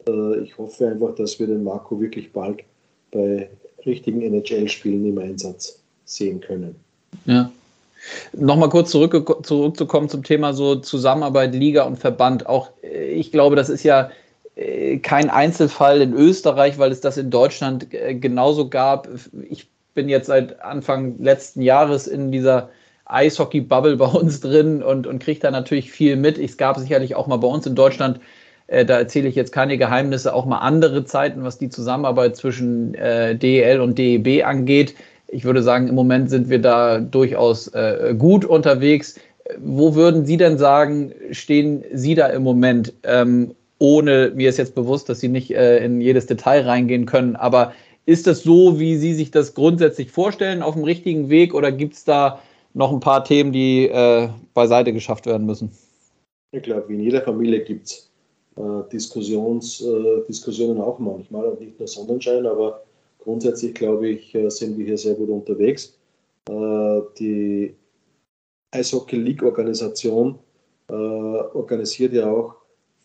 äh, 0.08 0.40
ich 0.40 0.56
hoffe 0.58 0.88
einfach, 0.88 1.14
dass 1.14 1.38
wir 1.38 1.46
den 1.46 1.64
Marco 1.64 2.00
wirklich 2.00 2.32
bald 2.32 2.62
bei 3.10 3.48
richtigen 3.84 4.22
NHL-Spielen 4.22 5.06
im 5.06 5.18
Einsatz 5.18 5.80
sehen 6.04 6.40
können. 6.40 6.74
Ja. 7.24 7.50
Nochmal 8.32 8.68
kurz 8.68 8.90
zurück, 8.90 9.44
zurückzukommen 9.44 10.08
zum 10.08 10.22
Thema 10.22 10.52
so 10.52 10.76
Zusammenarbeit, 10.76 11.54
Liga 11.54 11.84
und 11.84 11.98
Verband. 11.98 12.46
Auch 12.46 12.70
äh, 12.82 13.10
ich 13.12 13.32
glaube, 13.32 13.56
das 13.56 13.68
ist 13.68 13.82
ja 13.82 14.10
äh, 14.54 14.98
kein 14.98 15.30
Einzelfall 15.30 16.00
in 16.00 16.14
Österreich, 16.14 16.78
weil 16.78 16.92
es 16.92 17.00
das 17.00 17.16
in 17.16 17.30
Deutschland 17.30 17.92
äh, 17.92 18.14
genauso 18.14 18.68
gab. 18.68 19.08
Ich 19.48 19.68
bin 19.94 20.08
jetzt 20.08 20.26
seit 20.26 20.60
Anfang 20.60 21.18
letzten 21.18 21.62
Jahres 21.62 22.06
in 22.06 22.30
dieser 22.30 22.70
Eishockey-Bubble 23.06 23.96
bei 23.96 24.06
uns 24.06 24.40
drin 24.40 24.82
und, 24.82 25.06
und 25.06 25.20
kriege 25.20 25.40
da 25.40 25.50
natürlich 25.50 25.90
viel 25.90 26.16
mit. 26.16 26.38
Es 26.38 26.56
gab 26.56 26.76
sicherlich 26.78 27.14
auch 27.14 27.26
mal 27.26 27.36
bei 27.36 27.48
uns 27.48 27.66
in 27.66 27.74
Deutschland, 27.74 28.20
äh, 28.66 28.84
da 28.84 28.98
erzähle 28.98 29.28
ich 29.28 29.34
jetzt 29.34 29.52
keine 29.52 29.78
Geheimnisse, 29.78 30.34
auch 30.34 30.46
mal 30.46 30.58
andere 30.58 31.04
Zeiten, 31.04 31.44
was 31.44 31.58
die 31.58 31.68
Zusammenarbeit 31.68 32.36
zwischen 32.36 32.94
äh, 32.94 33.36
DEL 33.36 33.80
und 33.80 33.98
DEB 33.98 34.44
angeht. 34.44 34.94
Ich 35.28 35.44
würde 35.44 35.62
sagen, 35.62 35.88
im 35.88 35.94
Moment 35.94 36.30
sind 36.30 36.50
wir 36.50 36.60
da 36.60 37.00
durchaus 37.00 37.68
äh, 37.68 38.14
gut 38.16 38.44
unterwegs. 38.44 39.18
Wo 39.58 39.94
würden 39.94 40.24
Sie 40.26 40.36
denn 40.36 40.58
sagen, 40.58 41.12
stehen 41.30 41.84
Sie 41.92 42.14
da 42.14 42.26
im 42.28 42.42
Moment? 42.42 42.92
Ähm, 43.04 43.54
ohne, 43.78 44.32
mir 44.34 44.48
ist 44.48 44.56
jetzt 44.56 44.74
bewusst, 44.74 45.08
dass 45.08 45.20
Sie 45.20 45.28
nicht 45.28 45.54
äh, 45.54 45.84
in 45.84 46.00
jedes 46.00 46.26
Detail 46.26 46.62
reingehen 46.62 47.06
können, 47.06 47.36
aber 47.36 47.72
ist 48.06 48.26
das 48.26 48.42
so, 48.42 48.78
wie 48.78 48.96
Sie 48.96 49.14
sich 49.14 49.30
das 49.30 49.54
grundsätzlich 49.54 50.10
vorstellen, 50.10 50.62
auf 50.62 50.74
dem 50.74 50.84
richtigen 50.84 51.28
Weg 51.28 51.54
oder 51.54 51.72
gibt 51.72 51.94
es 51.94 52.04
da 52.04 52.40
noch 52.76 52.92
ein 52.92 53.00
paar 53.00 53.24
Themen, 53.24 53.52
die 53.52 53.88
äh, 53.88 54.28
beiseite 54.52 54.92
geschafft 54.92 55.24
werden 55.24 55.46
müssen? 55.46 55.72
Ich 56.52 56.62
glaube, 56.62 56.92
in 56.92 57.00
jeder 57.00 57.22
Familie 57.22 57.64
gibt 57.64 57.86
es 57.86 58.10
äh, 58.56 58.88
Diskussions, 58.92 59.80
äh, 59.80 60.22
Diskussionen 60.28 60.80
auch 60.80 60.98
manchmal 60.98 61.46
und 61.46 61.60
nicht 61.60 61.78
nur 61.78 61.88
Sonnenschein, 61.88 62.46
aber 62.46 62.82
grundsätzlich 63.18 63.74
glaube 63.74 64.08
ich, 64.08 64.34
äh, 64.34 64.50
sind 64.50 64.76
wir 64.76 64.84
hier 64.84 64.98
sehr 64.98 65.14
gut 65.14 65.30
unterwegs. 65.30 65.96
Äh, 66.50 67.00
die 67.18 67.74
Eishockey 68.72 69.16
League 69.16 69.42
Organisation 69.42 70.38
äh, 70.88 70.92
organisiert 70.92 72.12
ja 72.12 72.30
auch 72.30 72.56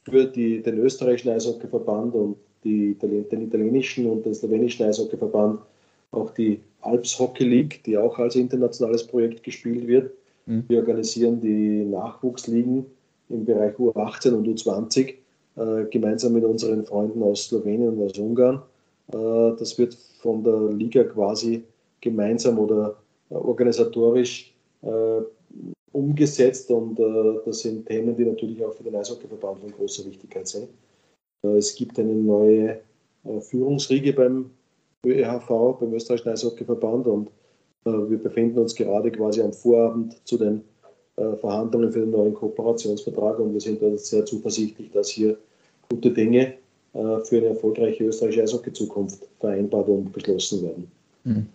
für 0.03 0.25
die, 0.25 0.61
den 0.61 0.79
österreichischen 0.79 1.29
Eishockeyverband 1.29 2.13
und 2.13 2.35
die, 2.65 2.95
den 2.95 3.47
italienischen 3.47 4.05
und 4.05 4.25
den 4.25 4.35
slowenischen 4.35 4.85
Eishockeyverband 4.85 5.61
auch 6.11 6.29
die 6.31 6.59
Alps 6.81 7.19
Hockey 7.19 7.43
League, 7.43 7.83
die 7.85 7.97
auch 7.97 8.17
als 8.19 8.35
internationales 8.35 9.05
Projekt 9.05 9.43
gespielt 9.43 9.87
wird. 9.87 10.11
Mhm. 10.45 10.65
Wir 10.67 10.79
organisieren 10.79 11.41
die 11.41 11.85
Nachwuchsligen 11.85 12.85
im 13.29 13.45
Bereich 13.45 13.75
U18 13.75 14.31
und 14.33 14.47
U20 14.47 15.15
äh, 15.55 15.85
gemeinsam 15.89 16.33
mit 16.33 16.43
unseren 16.43 16.85
Freunden 16.85 17.23
aus 17.23 17.45
Slowenien 17.45 17.89
und 17.89 18.03
aus 18.03 18.17
Ungarn. 18.17 18.61
Äh, 19.11 19.57
das 19.57 19.77
wird 19.77 19.93
von 20.21 20.43
der 20.43 20.71
Liga 20.71 21.03
quasi 21.03 21.63
gemeinsam 22.01 22.59
oder 22.59 22.97
äh, 23.29 23.35
organisatorisch 23.35 24.53
äh, 24.81 25.21
umgesetzt 25.91 26.71
und 26.71 26.99
äh, 26.99 27.39
das 27.45 27.59
sind 27.59 27.85
Themen, 27.85 28.15
die 28.15 28.25
natürlich 28.25 28.63
auch 28.63 28.73
für 28.73 28.83
den 28.83 28.95
Eishockeyverband 28.95 29.59
von 29.59 29.71
großer 29.71 30.05
Wichtigkeit 30.05 30.47
sind. 30.47 30.69
Äh, 31.43 31.57
es 31.57 31.75
gibt 31.75 31.99
eine 31.99 32.13
neue 32.13 32.79
Führungsriege 33.41 34.13
beim 34.13 34.49
ÖEHV, 35.05 35.79
beim 35.79 35.93
Österreichischen 35.93 36.29
Eishockeyverband. 36.29 37.07
Und 37.07 37.29
äh, 37.85 37.91
wir 37.91 38.17
befinden 38.17 38.59
uns 38.59 38.75
gerade 38.75 39.11
quasi 39.11 39.41
am 39.41 39.53
Vorabend 39.53 40.15
zu 40.25 40.37
den 40.37 40.61
äh, 41.17 41.35
Verhandlungen 41.35 41.91
für 41.91 41.99
den 41.99 42.11
neuen 42.11 42.33
Kooperationsvertrag 42.33 43.39
und 43.39 43.53
wir 43.53 43.61
sind 43.61 43.81
dort 43.81 43.99
sehr 43.99 44.25
zuversichtlich, 44.25 44.91
dass 44.91 45.09
hier 45.09 45.37
gute 45.89 46.11
Dinge 46.11 46.53
äh, 46.93 47.19
für 47.23 47.37
eine 47.37 47.47
erfolgreiche 47.47 48.05
österreichische 48.05 48.43
Eishockey-Zukunft 48.43 49.27
vereinbart 49.39 49.87
und 49.87 50.13
beschlossen 50.13 50.63
werden. 50.63 50.91
Hm. 51.23 51.47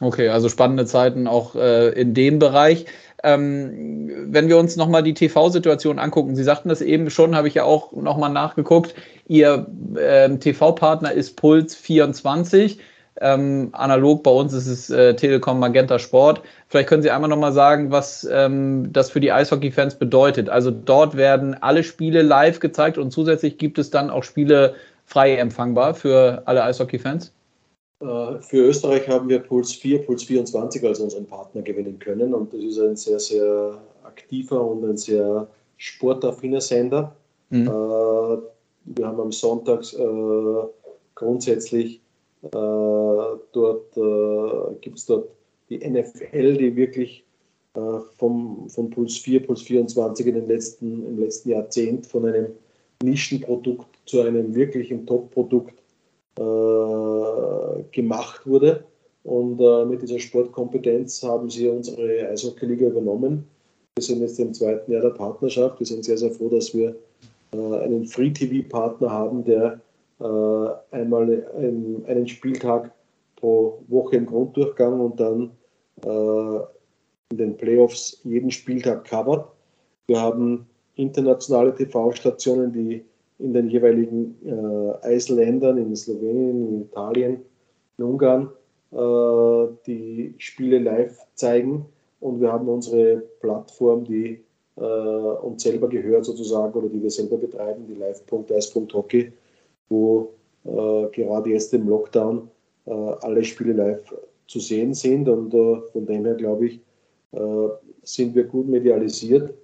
Okay, 0.00 0.28
also 0.28 0.48
spannende 0.48 0.86
Zeiten 0.86 1.28
auch 1.28 1.54
äh, 1.54 1.90
in 1.90 2.14
dem 2.14 2.40
Bereich. 2.40 2.86
Ähm, 3.22 4.10
wenn 4.26 4.48
wir 4.48 4.58
uns 4.58 4.76
nochmal 4.76 5.02
die 5.02 5.14
TV-Situation 5.14 5.98
angucken, 5.98 6.34
Sie 6.34 6.42
sagten 6.42 6.68
das 6.68 6.82
eben 6.82 7.10
schon, 7.10 7.36
habe 7.36 7.48
ich 7.48 7.54
ja 7.54 7.64
auch 7.64 7.92
nochmal 7.92 8.30
nachgeguckt. 8.30 8.94
Ihr 9.28 9.66
ähm, 9.98 10.40
TV-Partner 10.40 11.12
ist 11.12 11.36
Puls 11.36 11.76
24. 11.76 12.80
Ähm, 13.20 13.68
analog 13.72 14.24
bei 14.24 14.30
uns 14.32 14.52
ist 14.52 14.66
es 14.66 14.90
äh, 14.90 15.14
Telekom 15.14 15.60
Magenta 15.60 16.00
Sport. 16.00 16.42
Vielleicht 16.68 16.88
können 16.88 17.02
Sie 17.02 17.10
einmal 17.12 17.30
nochmal 17.30 17.52
sagen, 17.52 17.92
was 17.92 18.28
ähm, 18.30 18.92
das 18.92 19.12
für 19.12 19.20
die 19.20 19.30
Eishockey-Fans 19.30 19.94
bedeutet. 19.94 20.48
Also 20.48 20.72
dort 20.72 21.16
werden 21.16 21.54
alle 21.62 21.84
Spiele 21.84 22.22
live 22.22 22.58
gezeigt 22.58 22.98
und 22.98 23.12
zusätzlich 23.12 23.58
gibt 23.58 23.78
es 23.78 23.90
dann 23.90 24.10
auch 24.10 24.24
Spiele 24.24 24.74
frei 25.06 25.36
empfangbar 25.36 25.94
für 25.94 26.42
alle 26.46 26.64
Eishockey-Fans? 26.64 27.33
Äh, 28.04 28.40
für 28.40 28.68
Österreich 28.68 29.08
haben 29.08 29.28
wir 29.28 29.38
Puls 29.38 29.72
4, 29.72 30.02
Puls 30.02 30.24
24 30.24 30.84
als 30.84 31.00
unseren 31.00 31.26
Partner 31.26 31.62
gewinnen 31.62 31.98
können 31.98 32.34
und 32.34 32.52
das 32.52 32.62
ist 32.62 32.78
ein 32.78 32.96
sehr, 32.96 33.18
sehr 33.18 33.82
aktiver 34.02 34.60
und 34.62 34.84
ein 34.84 34.96
sehr 34.96 35.48
sportaffiner 35.78 36.60
Sender. 36.60 37.16
Mhm. 37.50 37.66
Äh, 37.66 37.70
wir 37.70 39.06
haben 39.06 39.20
am 39.20 39.32
Sonntag 39.32 39.82
äh, 39.94 40.68
grundsätzlich 41.14 42.00
dort 42.50 43.94
gibt 44.82 44.98
es 44.98 45.06
dort 45.06 45.30
die 45.70 45.78
NFL, 45.78 46.58
die 46.58 46.76
wirklich 46.76 47.24
vom, 47.72 48.68
von 48.68 48.90
Puls 48.90 49.16
4, 49.16 49.46
Puls 49.46 49.62
24 49.62 50.26
in 50.26 50.34
den 50.34 50.46
letzten, 50.46 51.06
im 51.06 51.18
letzten 51.20 51.48
Jahrzehnt 51.48 52.04
von 52.04 52.26
einem 52.26 52.48
Nischenprodukt 53.02 53.86
zu 54.04 54.20
einem 54.20 54.54
wirklichen 54.54 55.06
Top-Produkt 55.06 55.72
äh, 56.38 56.42
gemacht 57.94 58.46
wurde. 58.46 58.84
Und 59.22 59.58
äh, 59.60 59.84
mit 59.86 60.02
dieser 60.02 60.18
Sportkompetenz 60.18 61.22
haben 61.22 61.48
sie 61.48 61.68
unsere 61.68 62.28
Eishockey-Liga 62.28 62.88
übernommen. 62.88 63.46
Wir 63.96 64.02
sind 64.02 64.20
jetzt 64.20 64.38
im 64.38 64.52
zweiten 64.52 64.92
Jahr 64.92 65.00
der 65.00 65.10
Partnerschaft. 65.10 65.78
Wir 65.78 65.86
sind 65.86 66.04
sehr, 66.04 66.18
sehr 66.18 66.30
froh, 66.30 66.50
dass 66.50 66.74
wir 66.74 66.94
äh, 67.52 67.78
einen 67.78 68.04
Free-TV-Partner 68.04 69.10
haben, 69.10 69.44
der 69.44 69.80
äh, 70.20 70.94
einmal 70.94 71.46
ein, 71.56 72.04
einen 72.06 72.28
Spieltag 72.28 72.90
pro 73.36 73.82
Woche 73.88 74.16
im 74.16 74.26
Grunddurchgang 74.26 75.00
und 75.00 75.18
dann 75.18 75.50
äh, 76.02 76.64
in 77.30 77.38
den 77.38 77.56
Playoffs 77.56 78.20
jeden 78.24 78.50
Spieltag 78.50 79.04
covert. 79.04 79.48
Wir 80.06 80.20
haben 80.20 80.66
internationale 80.96 81.74
TV-Stationen, 81.74 82.72
die 82.72 83.04
in 83.38 83.52
den 83.52 83.68
jeweiligen 83.68 84.36
äh, 84.44 85.06
Eisländern, 85.06 85.78
in 85.78 85.96
Slowenien, 85.96 86.68
in 86.68 86.82
Italien, 86.82 87.42
in 87.98 88.04
Ungarn, 88.04 88.50
äh, 88.92 89.66
die 89.86 90.34
Spiele 90.38 90.78
live 90.78 91.18
zeigen. 91.34 91.86
Und 92.20 92.40
wir 92.40 92.52
haben 92.52 92.68
unsere 92.68 93.22
Plattform, 93.40 94.04
die 94.04 94.40
äh, 94.76 94.80
uns 94.80 95.62
selber 95.62 95.88
gehört 95.88 96.24
sozusagen 96.24 96.72
oder 96.74 96.88
die 96.88 97.02
wir 97.02 97.10
selber 97.10 97.36
betreiben, 97.36 97.86
die 97.86 97.94
live.eis.hockey, 97.94 99.32
wo 99.88 100.30
äh, 100.64 101.06
gerade 101.12 101.50
jetzt 101.50 101.74
im 101.74 101.88
Lockdown 101.88 102.50
alle 102.86 103.42
Spiele 103.42 103.72
live 103.72 104.14
zu 104.46 104.60
sehen 104.60 104.92
sind. 104.92 105.26
Und 105.26 105.52
von 105.52 106.04
dem 106.04 106.26
her, 106.26 106.34
glaube 106.34 106.66
ich, 106.66 106.80
sind 108.02 108.34
wir 108.34 108.44
gut 108.44 108.68
medialisiert, 108.68 109.54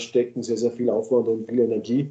stecken 0.00 0.42
sehr, 0.42 0.56
sehr 0.56 0.70
viel 0.70 0.88
Aufwand 0.88 1.28
und 1.28 1.46
viel 1.46 1.58
Energie 1.58 2.10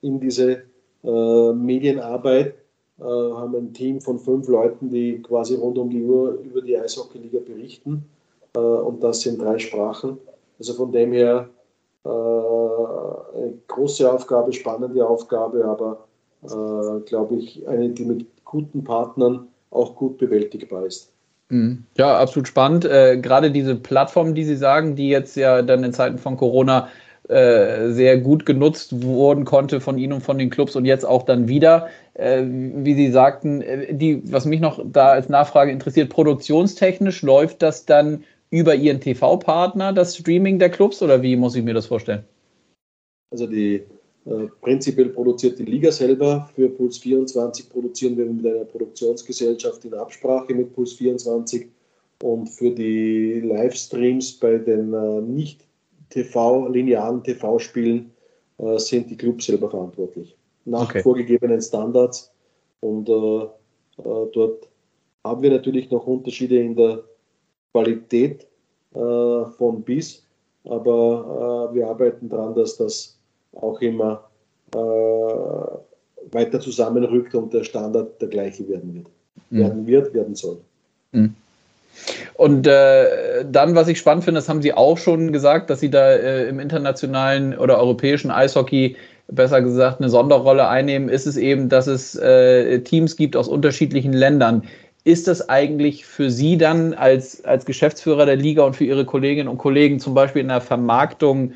in 0.00 0.18
diese 0.18 0.64
Medienarbeit, 1.04 2.56
äh, 2.98 3.04
haben 3.04 3.54
ein 3.56 3.72
Team 3.72 4.00
von 4.00 4.18
fünf 4.18 4.48
Leuten, 4.48 4.90
die 4.90 5.20
quasi 5.22 5.54
rund 5.54 5.78
um 5.78 5.90
die 5.90 6.02
Uhr 6.02 6.38
über 6.44 6.62
die 6.62 6.78
Eishockeyliga 6.78 7.40
berichten. 7.40 8.04
Äh, 8.54 8.58
und 8.58 9.02
das 9.02 9.24
in 9.26 9.38
drei 9.38 9.58
Sprachen. 9.58 10.18
Also 10.58 10.74
von 10.74 10.92
dem 10.92 11.12
her 11.12 11.48
äh, 12.04 12.08
eine 12.08 13.54
große 13.68 14.10
Aufgabe, 14.10 14.52
spannende 14.52 15.06
Aufgabe, 15.06 15.64
aber 15.64 16.06
äh, 16.42 17.00
glaube 17.04 17.36
ich, 17.36 17.66
eine, 17.66 17.90
die 17.90 18.04
mit 18.04 18.26
guten 18.44 18.84
Partnern 18.84 19.48
auch 19.70 19.96
gut 19.96 20.18
bewältigbar 20.18 20.86
ist. 20.86 21.12
Mhm. 21.48 21.84
Ja, 21.96 22.18
absolut 22.18 22.48
spannend. 22.48 22.84
Äh, 22.84 23.18
gerade 23.18 23.50
diese 23.50 23.74
Plattformen, 23.74 24.34
die 24.34 24.44
Sie 24.44 24.56
sagen, 24.56 24.96
die 24.96 25.08
jetzt 25.08 25.36
ja 25.36 25.62
dann 25.62 25.84
in 25.84 25.92
Zeiten 25.92 26.18
von 26.18 26.36
Corona 26.36 26.88
äh, 27.28 27.90
sehr 27.92 28.18
gut 28.18 28.44
genutzt 28.46 29.04
wurden 29.04 29.44
konnte 29.44 29.80
von 29.80 29.96
Ihnen 29.96 30.14
und 30.14 30.22
von 30.22 30.38
den 30.38 30.50
Clubs 30.50 30.74
und 30.74 30.84
jetzt 30.84 31.04
auch 31.04 31.22
dann 31.22 31.46
wieder. 31.46 31.88
Äh, 32.14 32.42
wie 32.44 32.94
Sie 32.94 33.10
sagten, 33.10 33.62
äh, 33.62 33.94
die, 33.94 34.22
was 34.32 34.44
mich 34.44 34.60
noch 34.60 34.84
da 34.84 35.10
als 35.10 35.28
Nachfrage 35.28 35.70
interessiert, 35.70 36.10
produktionstechnisch 36.10 37.22
läuft 37.22 37.62
das 37.62 37.86
dann 37.86 38.24
über 38.50 38.74
Ihren 38.74 39.00
TV-Partner, 39.00 39.92
das 39.92 40.16
Streaming 40.16 40.58
der 40.58 40.70
Clubs 40.70 41.00
oder 41.00 41.22
wie 41.22 41.36
muss 41.36 41.54
ich 41.54 41.62
mir 41.62 41.74
das 41.74 41.86
vorstellen? 41.86 42.24
Also 43.30 43.46
die 43.46 43.82
äh, 44.26 44.48
prinzipiell 44.60 45.08
produziert 45.08 45.58
die 45.58 45.64
Liga 45.64 45.90
selber. 45.90 46.50
Für 46.54 46.68
Puls 46.68 46.98
24 46.98 47.70
produzieren 47.70 48.16
wir 48.16 48.26
mit 48.26 48.44
einer 48.44 48.64
Produktionsgesellschaft 48.64 49.84
in 49.84 49.94
Absprache 49.94 50.54
mit 50.54 50.74
Puls 50.74 50.92
24 50.94 51.68
Und 52.22 52.48
für 52.48 52.70
die 52.70 53.40
Livestreams 53.40 54.32
bei 54.32 54.58
den 54.58 54.92
äh, 54.92 55.20
nicht 55.22 55.64
TV, 56.12 56.68
linearen 56.68 57.22
TV-Spielen 57.22 58.10
äh, 58.58 58.78
sind 58.78 59.10
die 59.10 59.16
Clubs 59.16 59.46
selber 59.46 59.70
verantwortlich. 59.70 60.36
Nach 60.64 60.88
okay. 60.88 61.02
vorgegebenen 61.02 61.60
Standards. 61.60 62.30
Und 62.80 63.08
äh, 63.08 63.12
äh, 63.12 64.26
dort 64.32 64.68
haben 65.24 65.42
wir 65.42 65.50
natürlich 65.50 65.90
noch 65.90 66.06
Unterschiede 66.06 66.58
in 66.58 66.76
der 66.76 67.02
Qualität 67.72 68.46
äh, 68.94 68.98
von 68.98 69.82
bis, 69.82 70.22
aber 70.64 71.70
äh, 71.70 71.74
wir 71.74 71.88
arbeiten 71.88 72.28
daran, 72.28 72.54
dass 72.54 72.76
das 72.76 73.18
auch 73.54 73.80
immer 73.80 74.28
weiter 76.30 76.60
zusammenrückt 76.60 77.34
und 77.34 77.52
der 77.52 77.62
Standard 77.62 78.18
der 78.22 78.28
gleiche 78.28 78.66
werden 78.66 78.94
wird. 78.94 79.06
Mhm. 79.50 79.58
Werden 79.58 79.86
wird, 79.86 80.14
werden 80.14 80.34
soll. 80.34 80.58
Mhm. 81.12 81.34
Und 82.34 82.66
äh, 82.66 83.44
dann, 83.44 83.74
was 83.74 83.88
ich 83.88 83.98
spannend 83.98 84.24
finde, 84.24 84.38
das 84.38 84.48
haben 84.48 84.62
Sie 84.62 84.74
auch 84.74 84.98
schon 84.98 85.32
gesagt, 85.32 85.70
dass 85.70 85.80
Sie 85.80 85.90
da 85.90 86.12
äh, 86.12 86.48
im 86.48 86.60
internationalen 86.60 87.56
oder 87.56 87.78
europäischen 87.78 88.30
Eishockey 88.30 88.96
besser 89.28 89.62
gesagt 89.62 90.00
eine 90.00 90.10
Sonderrolle 90.10 90.68
einnehmen, 90.68 91.08
ist 91.08 91.26
es 91.26 91.36
eben, 91.36 91.68
dass 91.68 91.86
es 91.86 92.14
äh, 92.16 92.80
Teams 92.80 93.16
gibt 93.16 93.36
aus 93.36 93.48
unterschiedlichen 93.48 94.12
Ländern. 94.12 94.64
Ist 95.04 95.26
das 95.26 95.48
eigentlich 95.48 96.06
für 96.06 96.30
Sie 96.30 96.56
dann 96.56 96.94
als, 96.94 97.44
als 97.44 97.64
Geschäftsführer 97.64 98.26
der 98.26 98.36
Liga 98.36 98.62
und 98.62 98.76
für 98.76 98.84
Ihre 98.84 99.04
Kolleginnen 99.04 99.48
und 99.48 99.58
Kollegen 99.58 99.98
zum 99.98 100.14
Beispiel 100.14 100.42
in 100.42 100.48
der 100.48 100.60
Vermarktung 100.60 101.52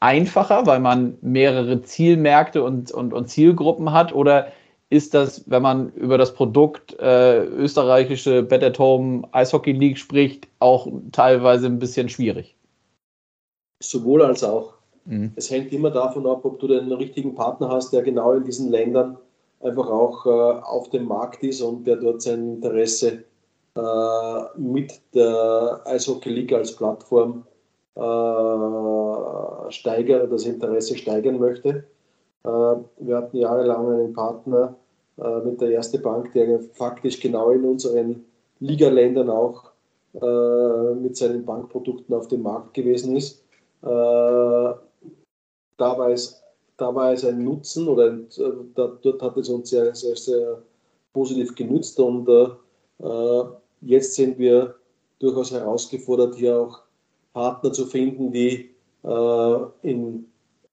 einfacher, 0.00 0.66
weil 0.66 0.80
man 0.80 1.14
mehrere 1.22 1.82
Zielmärkte 1.82 2.62
und, 2.62 2.90
und, 2.90 3.12
und 3.12 3.28
Zielgruppen 3.28 3.92
hat? 3.92 4.14
Oder 4.14 4.48
ist 4.90 5.14
das, 5.14 5.48
wenn 5.48 5.62
man 5.62 5.92
über 5.92 6.18
das 6.18 6.34
Produkt 6.34 6.98
äh, 6.98 7.44
österreichische 7.44 8.42
Bet 8.42 8.64
at 8.64 8.78
Home 8.78 9.22
Eishockey 9.30 9.72
League 9.72 9.98
spricht, 9.98 10.48
auch 10.58 10.88
teilweise 11.12 11.66
ein 11.66 11.78
bisschen 11.78 12.08
schwierig? 12.08 12.56
Sowohl 13.80 14.22
als 14.22 14.42
auch. 14.42 14.74
Mhm. 15.04 15.32
Es 15.36 15.50
hängt 15.50 15.72
immer 15.72 15.90
davon 15.90 16.26
ab, 16.26 16.44
ob 16.44 16.58
du 16.58 16.66
den 16.66 16.92
richtigen 16.92 17.34
Partner 17.34 17.68
hast, 17.68 17.92
der 17.92 18.02
genau 18.02 18.32
in 18.32 18.44
diesen 18.44 18.70
Ländern 18.70 19.16
einfach 19.60 19.88
auch 19.88 20.26
äh, 20.26 20.28
auf 20.28 20.90
dem 20.90 21.06
Markt 21.06 21.42
ist 21.44 21.62
und 21.62 21.86
der 21.86 21.96
dort 21.96 22.22
sein 22.22 22.56
Interesse 22.56 23.24
äh, 23.76 24.58
mit 24.58 25.00
der 25.14 25.82
Eishockey 25.84 26.30
League 26.30 26.52
als 26.52 26.74
Plattform 26.74 27.44
äh, 27.94 29.70
steigern, 29.70 30.28
das 30.30 30.46
Interesse 30.46 30.96
steigern 30.96 31.38
möchte. 31.38 31.84
Äh, 32.44 32.48
wir 32.48 33.16
hatten 33.16 33.36
jahrelang 33.36 33.88
einen 33.92 34.12
Partner 34.12 34.76
äh, 35.18 35.40
mit 35.40 35.60
der 35.60 35.70
Erste 35.70 35.98
Bank, 35.98 36.32
der 36.32 36.60
faktisch 36.72 37.20
genau 37.20 37.50
in 37.50 37.64
unseren 37.64 38.24
Ligaländern 38.60 39.28
auch 39.30 39.70
äh, 40.14 40.94
mit 40.94 41.16
seinen 41.16 41.44
Bankprodukten 41.44 42.14
auf 42.14 42.28
dem 42.28 42.42
Markt 42.42 42.74
gewesen 42.74 43.16
ist. 43.16 43.42
da 43.82 44.78
war 45.78 46.10
es 46.10 46.42
da 46.76 46.94
war 46.94 47.12
es 47.12 47.24
ein 47.24 47.44
Nutzen 47.44 47.88
oder 47.88 48.10
ein, 48.10 48.26
da, 48.74 48.86
dort 49.02 49.22
hat 49.22 49.36
es 49.36 49.48
uns 49.50 49.68
sehr, 49.68 49.94
sehr, 49.94 50.16
sehr 50.16 50.62
positiv 51.12 51.54
genützt 51.54 52.00
und 52.00 52.28
jetzt 53.82 54.14
sind 54.14 54.38
wir 54.38 54.74
durchaus 55.18 55.50
herausgefordert, 55.50 56.36
hier 56.36 56.58
auch 56.58 56.80
Partner 57.34 57.72
zu 57.72 57.86
finden, 57.86 58.32
die 58.32 58.70
in 59.82 60.29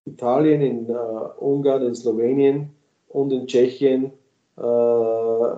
Italien, 0.08 0.62
in 0.62 0.90
äh, 0.90 0.94
Ungarn, 1.40 1.84
in 1.84 1.96
Slowenien 1.96 2.70
und 3.10 3.32
in 3.32 3.48
Tschechien 3.48 4.12
äh, 4.58 5.56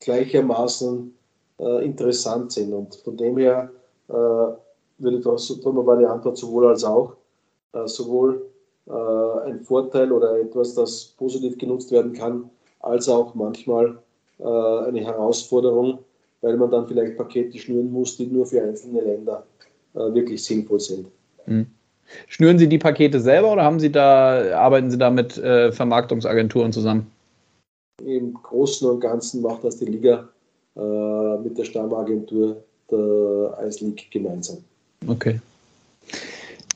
gleichermaßen 0.00 1.14
äh, 1.58 1.84
interessant 1.84 2.52
sind. 2.52 2.72
Und 2.72 2.94
von 2.96 3.16
dem 3.16 3.38
her 3.38 3.70
würde 4.98 5.20
das, 5.20 5.60
darum 5.62 5.86
war 5.86 5.96
die 5.96 6.04
Antwort 6.04 6.36
sowohl 6.36 6.66
als 6.66 6.82
auch, 6.82 7.12
sowohl 7.84 8.44
ein 8.86 9.60
Vorteil 9.60 10.10
oder 10.10 10.36
etwas, 10.40 10.74
das 10.74 11.14
positiv 11.16 11.56
genutzt 11.58 11.92
werden 11.92 12.12
kann, 12.12 12.50
als 12.80 13.08
auch 13.08 13.36
manchmal 13.36 13.98
eine 14.40 15.00
Herausforderung, 15.00 16.00
weil 16.40 16.56
man 16.56 16.72
dann 16.72 16.88
vielleicht 16.88 17.16
Pakete 17.16 17.56
schnüren 17.56 17.92
muss, 17.92 18.16
die 18.16 18.26
nur 18.26 18.46
für 18.46 18.64
einzelne 18.64 19.00
Länder 19.00 19.46
wirklich 19.94 20.42
sinnvoll 20.42 20.80
sind. 20.80 21.06
Mhm. 21.46 21.66
Schnüren 22.28 22.58
Sie 22.58 22.68
die 22.68 22.78
Pakete 22.78 23.20
selber 23.20 23.52
oder 23.52 23.62
haben 23.62 23.80
Sie 23.80 23.90
da, 23.90 24.56
arbeiten 24.56 24.90
Sie 24.90 24.98
da 24.98 25.10
mit 25.10 25.38
äh, 25.38 25.72
Vermarktungsagenturen 25.72 26.72
zusammen? 26.72 27.10
Im 28.04 28.34
Großen 28.34 28.88
und 28.88 29.00
Ganzen 29.00 29.42
macht 29.42 29.64
das 29.64 29.78
die 29.78 29.86
Liga 29.86 30.28
äh, 30.76 31.36
mit 31.42 31.58
der 31.58 31.64
Stammagentur 31.64 32.62
der 32.90 33.58
Ice 33.66 33.84
League 33.84 34.10
gemeinsam. 34.10 34.58
Okay. 35.06 35.40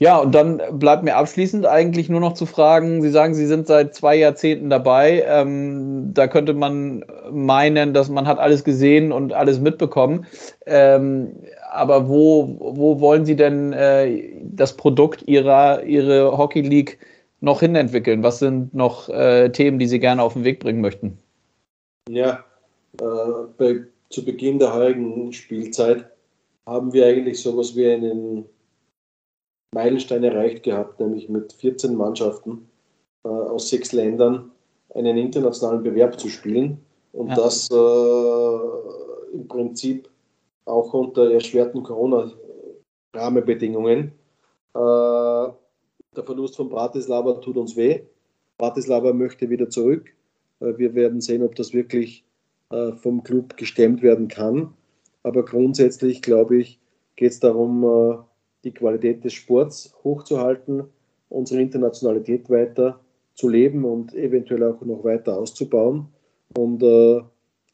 Ja, 0.01 0.19
und 0.19 0.35
dann 0.35 0.61
bleibt 0.73 1.05
mir 1.05 1.17
abschließend 1.17 1.67
eigentlich 1.67 2.09
nur 2.09 2.21
noch 2.21 2.35
zu 2.35 2.47
fragen, 2.47 3.01
Sie 3.01 3.11
sagen, 3.11 3.35
Sie 3.35 3.47
sind 3.47 3.69
seit 3.69 3.95
zwei 3.95 4.17
Jahrzehnten 4.17 4.69
dabei. 4.69 5.25
Ähm, 5.27 6.11
da 6.13 6.27
könnte 6.27 6.53
man 6.53 7.05
meinen, 7.31 7.95
dass 7.95 8.09
man 8.09 8.27
hat 8.27 8.39
alles 8.39 8.65
gesehen 8.65 9.13
und 9.13 9.33
alles 9.33 9.61
mitbekommen. 9.61 10.27
Ähm, 10.67 11.37
aber 11.75 12.09
wo, 12.09 12.57
wo 12.59 13.01
wollen 13.01 13.25
Sie 13.25 13.37
denn 13.37 13.73
äh, 13.73 14.33
das 14.43 14.77
Produkt 14.77 15.23
Ihrer 15.27 15.83
Ihre 15.85 16.39
Hockey 16.39 16.61
League 16.61 16.99
noch 17.41 17.61
hinentwickeln? 17.61 18.23
Was 18.23 18.39
sind 18.39 18.73
noch 18.75 19.09
äh, 19.09 19.51
Themen, 19.51 19.79
die 19.79 19.87
Sie 19.87 19.99
gerne 19.99 20.23
auf 20.23 20.35
den 20.35 20.45
Weg 20.45 20.61
bringen 20.61 20.81
möchten? 20.81 21.19
Ja, 22.09 22.45
äh, 23.01 23.05
bei, 23.59 23.85
zu 24.11 24.25
Beginn 24.25 24.59
der 24.59 24.73
heutigen 24.73 25.33
Spielzeit 25.33 26.07
haben 26.67 26.93
wir 26.93 27.07
eigentlich 27.07 27.41
sowas 27.41 27.77
wie 27.77 27.91
einen 27.91 28.45
Meilenstein 29.75 30.25
erreicht 30.25 30.63
gehabt, 30.63 31.01
nämlich 31.01 31.29
mit 31.29 31.53
14 31.53 31.95
Mannschaften 31.95 32.69
äh, 33.25 33.29
aus 33.29 33.69
sechs 33.69 33.93
Ländern 33.93 34.51
einen 34.95 35.19
internationalen 35.19 35.83
Bewerb 35.83 36.19
zu 36.21 36.29
spielen 36.29 36.79
und 37.13 37.29
ja. 37.29 37.35
das 37.35 37.69
äh, 37.71 39.35
im 39.35 39.49
Prinzip 39.49 40.09
auch 40.65 40.95
unter 40.95 41.33
erschwerten 41.33 41.83
Corona-Rahmenbedingungen. 41.83 44.13
Äh, 44.75 45.49
der 46.17 46.25
Verlust 46.25 46.57
von 46.57 46.69
Bratislava 46.69 47.35
tut 47.35 47.57
uns 47.57 47.77
weh. 47.77 48.03
Bratislava 48.59 49.13
möchte 49.13 49.51
wieder 49.51 49.69
zurück. 49.69 50.11
Äh, 50.61 50.79
wir 50.79 50.95
werden 50.95 51.21
sehen, 51.21 51.43
ob 51.43 51.57
das 51.57 51.75
wirklich 51.75 52.25
äh, 52.71 52.93
vom 52.93 53.23
Club 53.23 53.57
gestemmt 53.57 54.03
werden 54.03 54.29
kann. 54.29 54.75
Aber 55.23 55.45
grundsätzlich, 55.45 56.23
glaube 56.23 56.59
ich, 56.59 56.81
geht 57.17 57.31
es 57.31 57.41
darum, 57.41 58.27
die 58.63 58.75
Qualität 58.75 59.25
des 59.25 59.33
Sports 59.33 59.95
hochzuhalten, 60.05 60.85
unsere 61.31 61.63
Internationalität 61.63 62.51
weiter 62.51 63.01
zu 63.35 63.49
leben 63.49 63.87
und 63.87 64.15
eventuell 64.15 64.63
auch 64.65 64.83
noch 64.83 65.03
weiter 65.03 65.39
auszubauen 65.39 66.09
und 66.59 66.85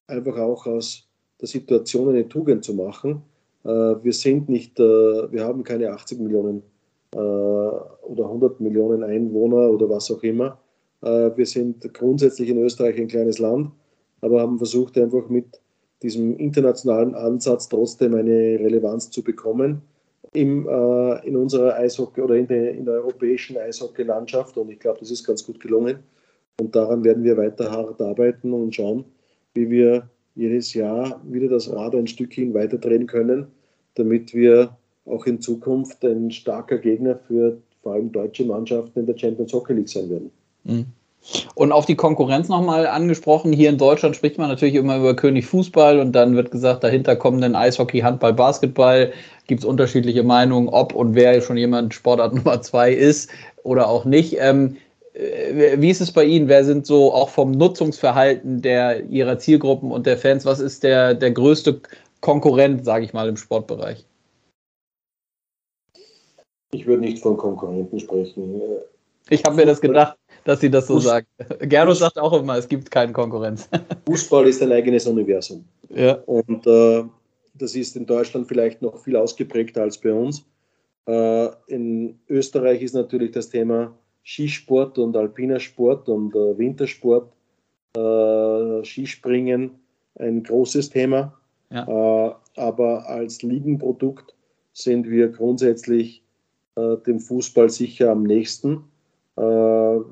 einfach 0.07 0.39
auch 0.39 0.67
aus 0.67 1.10
der 1.41 1.49
Situation 1.49 2.09
eine 2.11 2.29
Tugend 2.29 2.65
zu 2.65 2.75
machen. 2.75 3.23
Äh, 3.65 3.69
wir 3.69 4.13
sind 4.13 4.49
nicht, 4.49 4.79
äh, 4.79 4.83
wir 5.33 5.45
haben 5.45 5.65
keine 5.65 5.91
80 5.91 6.21
Millionen 6.21 6.63
äh, 7.15 7.19
oder 7.19 8.25
100 8.25 8.61
Millionen 8.61 9.03
Einwohner 9.03 9.71
oder 9.71 9.89
was 9.89 10.11
auch 10.11 10.23
immer. 10.23 10.59
Wir 11.03 11.47
sind 11.47 11.95
grundsätzlich 11.95 12.51
in 12.51 12.59
Österreich 12.59 12.99
ein 13.01 13.09
kleines 13.09 13.39
Land, 13.39 13.71
aber 14.21 14.43
haben 14.43 14.59
versucht 14.59 14.99
einfach 14.99 15.31
mit 15.31 15.47
diesem 16.03 16.37
internationalen 16.37 17.15
Ansatz 17.15 17.71
trotzdem 17.71 18.15
eine 18.15 18.59
Relevanz 18.61 19.11
zu 19.11 19.25
bekommen 19.25 19.81
im, 20.33 20.69
äh, 20.69 21.27
in 21.27 21.37
unserer 21.37 21.75
Eishockey 21.77 22.21
oder 22.21 22.37
in 22.37 22.47
der, 22.47 22.73
in 22.73 22.85
der 22.85 22.95
europäischen 22.95 23.57
Eishockey-Landschaft 23.57 24.57
und 24.57 24.71
ich 24.71 24.79
glaube, 24.79 25.01
das 25.01 25.11
ist 25.11 25.27
ganz 25.27 25.45
gut 25.45 25.61
gelungen. 25.61 26.01
Und 26.61 26.77
daran 26.77 27.03
werden 27.05 27.25
wir 27.25 27.37
weiter 27.37 27.71
hart 27.71 28.01
arbeiten 28.01 28.53
und 28.53 28.75
schauen, 28.75 29.05
wie 29.55 29.71
wir 29.71 30.09
jedes 30.35 30.75
Jahr 30.75 31.21
wieder 31.25 31.49
das 31.49 31.71
Rad 31.71 31.95
ein 31.95 32.07
Stückchen 32.07 32.55
weiter 32.55 32.79
drehen 32.79 33.07
können, 33.07 33.47
damit 33.95 34.35
wir 34.35 34.77
auch 35.07 35.27
in 35.27 35.41
Zukunft 35.41 36.05
ein 36.05 36.31
starker 36.31 36.79
Gegner 36.79 37.17
für 37.27 37.59
vor 37.83 37.95
allem 37.95 38.13
deutsche 38.13 38.45
Mannschaften 38.45 39.01
in 39.01 39.07
der 39.07 39.17
Champions 39.17 39.53
Hockey 39.53 39.73
League 39.73 39.89
sein 39.89 40.11
werden. 40.11 40.31
Mhm. 40.65 40.87
Und 41.55 41.71
auf 41.73 41.85
die 41.85 41.97
Konkurrenz 41.97 42.49
nochmal 42.49 42.87
angesprochen. 42.87 43.53
Hier 43.53 43.69
in 43.69 43.77
Deutschland 43.77 44.17
spricht 44.17 44.39
man 44.39 44.49
natürlich 44.49 44.75
immer 44.75 44.97
über 44.97 45.15
König 45.15 45.45
Fußball 45.47 45.99
und 45.99 46.13
dann 46.13 46.35
wird 46.35 46.51
gesagt, 46.51 46.83
dahinter 46.83 47.15
kommen 47.15 47.43
dann 47.43 47.55
Eishockey, 47.55 48.01
Handball, 48.01 48.33
Basketball. 48.33 49.13
Gibt 49.47 49.61
es 49.61 49.67
unterschiedliche 49.67 50.23
Meinungen, 50.23 50.69
ob 50.69 50.95
und 50.95 51.15
wer 51.15 51.41
schon 51.43 51.59
jemand 51.59 51.93
Sportart 51.93 52.35
Nummer 52.37 52.63
zwei 52.63 52.93
ist 52.93 53.31
oder 53.65 53.89
auch 53.89 54.07
nicht. 54.07 54.37
Ähm, 54.39 54.77
äh, 54.77 54.90
wie 55.15 55.91
ist 55.91 56.01
es 56.01 56.13
bei 56.13 56.25
Ihnen? 56.25 56.49
Wer 56.49 56.65
sind 56.65 56.87
so 56.87 57.13
auch 57.13 57.31
vom 57.31 57.51
Nutzungsverhalten 57.51 58.63
der 58.63 59.05
Ihrer 59.07 59.39
Zielgruppen 59.39 59.91
und 59.91 60.07
der 60.07 60.17
Fans, 60.17 60.45
was 60.45 60.61
ist 60.61 60.83
der, 60.83 61.15
der 61.15 61.33
größte 61.33 61.81
Konkurrent, 62.21 62.85
sage 62.85 63.05
ich 63.05 63.13
mal, 63.13 63.29
im 63.29 63.37
Sportbereich? 63.37 64.05
Ich 66.73 66.87
würde 66.87 67.03
nicht 67.03 67.21
von 67.21 67.37
Konkurrenten 67.37 67.99
sprechen. 67.99 68.61
Ich 69.29 69.45
habe 69.45 69.57
mir 69.57 69.67
das 69.67 69.81
gedacht 69.81 70.17
dass 70.45 70.61
sie 70.61 70.71
das 70.71 70.87
so 70.87 70.95
Fuß 70.95 71.05
sagt. 71.05 71.27
Gernot 71.61 71.97
sagt 71.97 72.19
auch 72.19 72.33
immer, 72.33 72.57
es 72.57 72.69
gibt 72.69 72.91
keine 72.91 73.13
Konkurrenz. 73.13 73.69
Fußball 74.07 74.47
ist 74.49 74.63
ein 74.63 74.73
eigenes 74.73 75.07
Universum. 75.07 75.65
Ja. 75.89 76.15
Und 76.27 76.67
äh, 76.67 77.05
das 77.55 77.75
ist 77.75 77.97
in 77.97 78.07
Deutschland 78.07 78.49
vielleicht 78.49 78.83
noch 78.83 78.99
viel 78.99 79.17
ausgeprägter 79.17 79.83
als 79.83 79.99
bei 79.99 80.13
uns. 80.13 80.45
Äh, 81.07 81.49
in 81.67 82.19
Österreich 82.29 82.83
ist 82.83 82.95
natürlich 82.95 83.33
das 83.33 83.49
Thema 83.49 83.97
Skisport 84.31 84.97
und 84.99 85.17
alpiner 85.17 85.59
Sport 85.59 86.09
und 86.09 86.35
äh, 86.37 86.57
Wintersport, 86.57 87.33
äh, 87.97 88.85
Skispringen 88.85 89.73
ein 90.19 90.43
großes 90.43 90.91
Thema. 90.91 91.37
Ja. 91.73 92.37
aber 92.57 93.09
als 93.09 93.43
Ligenprodukt 93.43 94.35
sind 94.73 95.09
wir 95.09 95.29
grundsätzlich 95.29 96.25
dem 96.77 97.21
Fußball 97.21 97.71
sicher 97.71 98.11
am 98.11 98.25
nächsten. 98.25 98.83
vor 99.37 100.05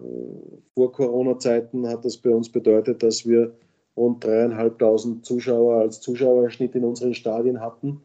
Corona-Zeiten 0.77 1.89
hat 1.89 2.05
das 2.05 2.17
bei 2.17 2.31
uns 2.31 2.49
bedeutet, 2.49 3.03
dass 3.03 3.27
wir 3.27 3.53
rund 3.97 4.23
dreieinhalbtausend 4.23 5.25
Zuschauer 5.25 5.81
als 5.81 6.01
Zuschauerschnitt 6.01 6.77
in 6.77 6.85
unseren 6.85 7.15
Stadien 7.15 7.61
hatten. 7.61 8.03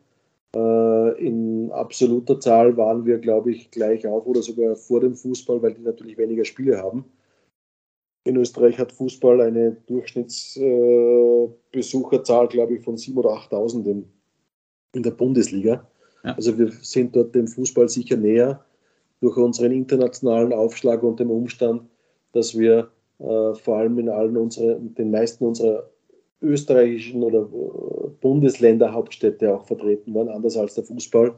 Äh, 0.56 1.26
in 1.26 1.72
absoluter 1.72 2.40
Zahl 2.40 2.78
waren 2.78 3.06
wir, 3.06 3.18
glaube 3.18 3.52
ich, 3.52 3.72
gleich 3.72 4.06
auf 4.08 4.26
oder 4.26 4.42
sogar 4.42 4.76
vor 4.76 5.00
dem 5.00 5.16
Fußball, 5.16 5.62
weil 5.62 5.74
die 5.74 5.82
natürlich 5.82 6.18
weniger 6.18 6.46
Spiele 6.46 6.82
haben. 6.82 7.06
In 8.26 8.38
Österreich 8.38 8.78
hat 8.78 8.94
Fußball 8.94 9.42
eine 9.42 9.72
Durchschnittsbesucherzahl, 9.88 12.48
glaube 12.48 12.76
ich, 12.76 12.84
von 12.84 12.96
7.000 12.96 13.18
oder 13.18 13.32
8.000 13.32 13.86
in, 13.86 14.06
in 14.94 15.04
der 15.04 15.12
Bundesliga. 15.12 15.86
Ja. 16.24 16.36
Also 16.36 16.58
wir 16.58 16.72
sind 16.82 17.16
dort 17.16 17.36
dem 17.36 17.48
Fußball 17.48 17.90
sicher 17.90 18.16
näher 18.16 18.64
durch 19.20 19.36
unseren 19.38 19.72
internationalen 19.72 20.54
Aufschlag 20.54 21.04
und 21.04 21.20
dem 21.20 21.32
Umstand, 21.32 21.84
dass 22.32 22.58
wir 22.58 22.92
äh, 23.20 23.54
vor 23.56 23.78
allem 23.78 24.00
in 24.00 24.10
allen 24.10 24.38
unseren, 24.38 24.96
den 24.96 25.12
meisten 25.12 25.46
unserer 25.46 25.90
österreichischen 26.44 27.24
oder 27.24 27.42
äh, 27.42 28.10
Bundesländerhauptstädte 28.22 29.54
auch 29.54 29.66
vertreten 29.66 30.14
waren, 30.14 30.30
anders 30.30 30.58
als 30.58 30.76
der 30.76 30.84
Fußball. 30.84 31.34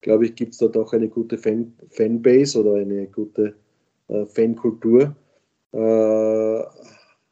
Glaube 0.00 0.26
ich, 0.26 0.34
gibt 0.34 0.52
es 0.52 0.58
dort 0.58 0.76
auch 0.76 0.92
eine 0.92 1.08
gute 1.08 1.38
Fan 1.38 1.72
Fanbase 1.90 2.60
oder 2.60 2.80
eine 2.80 3.06
gute 3.06 3.54
äh, 4.08 4.26
Fankultur. 4.26 5.14
Äh, 5.72 6.62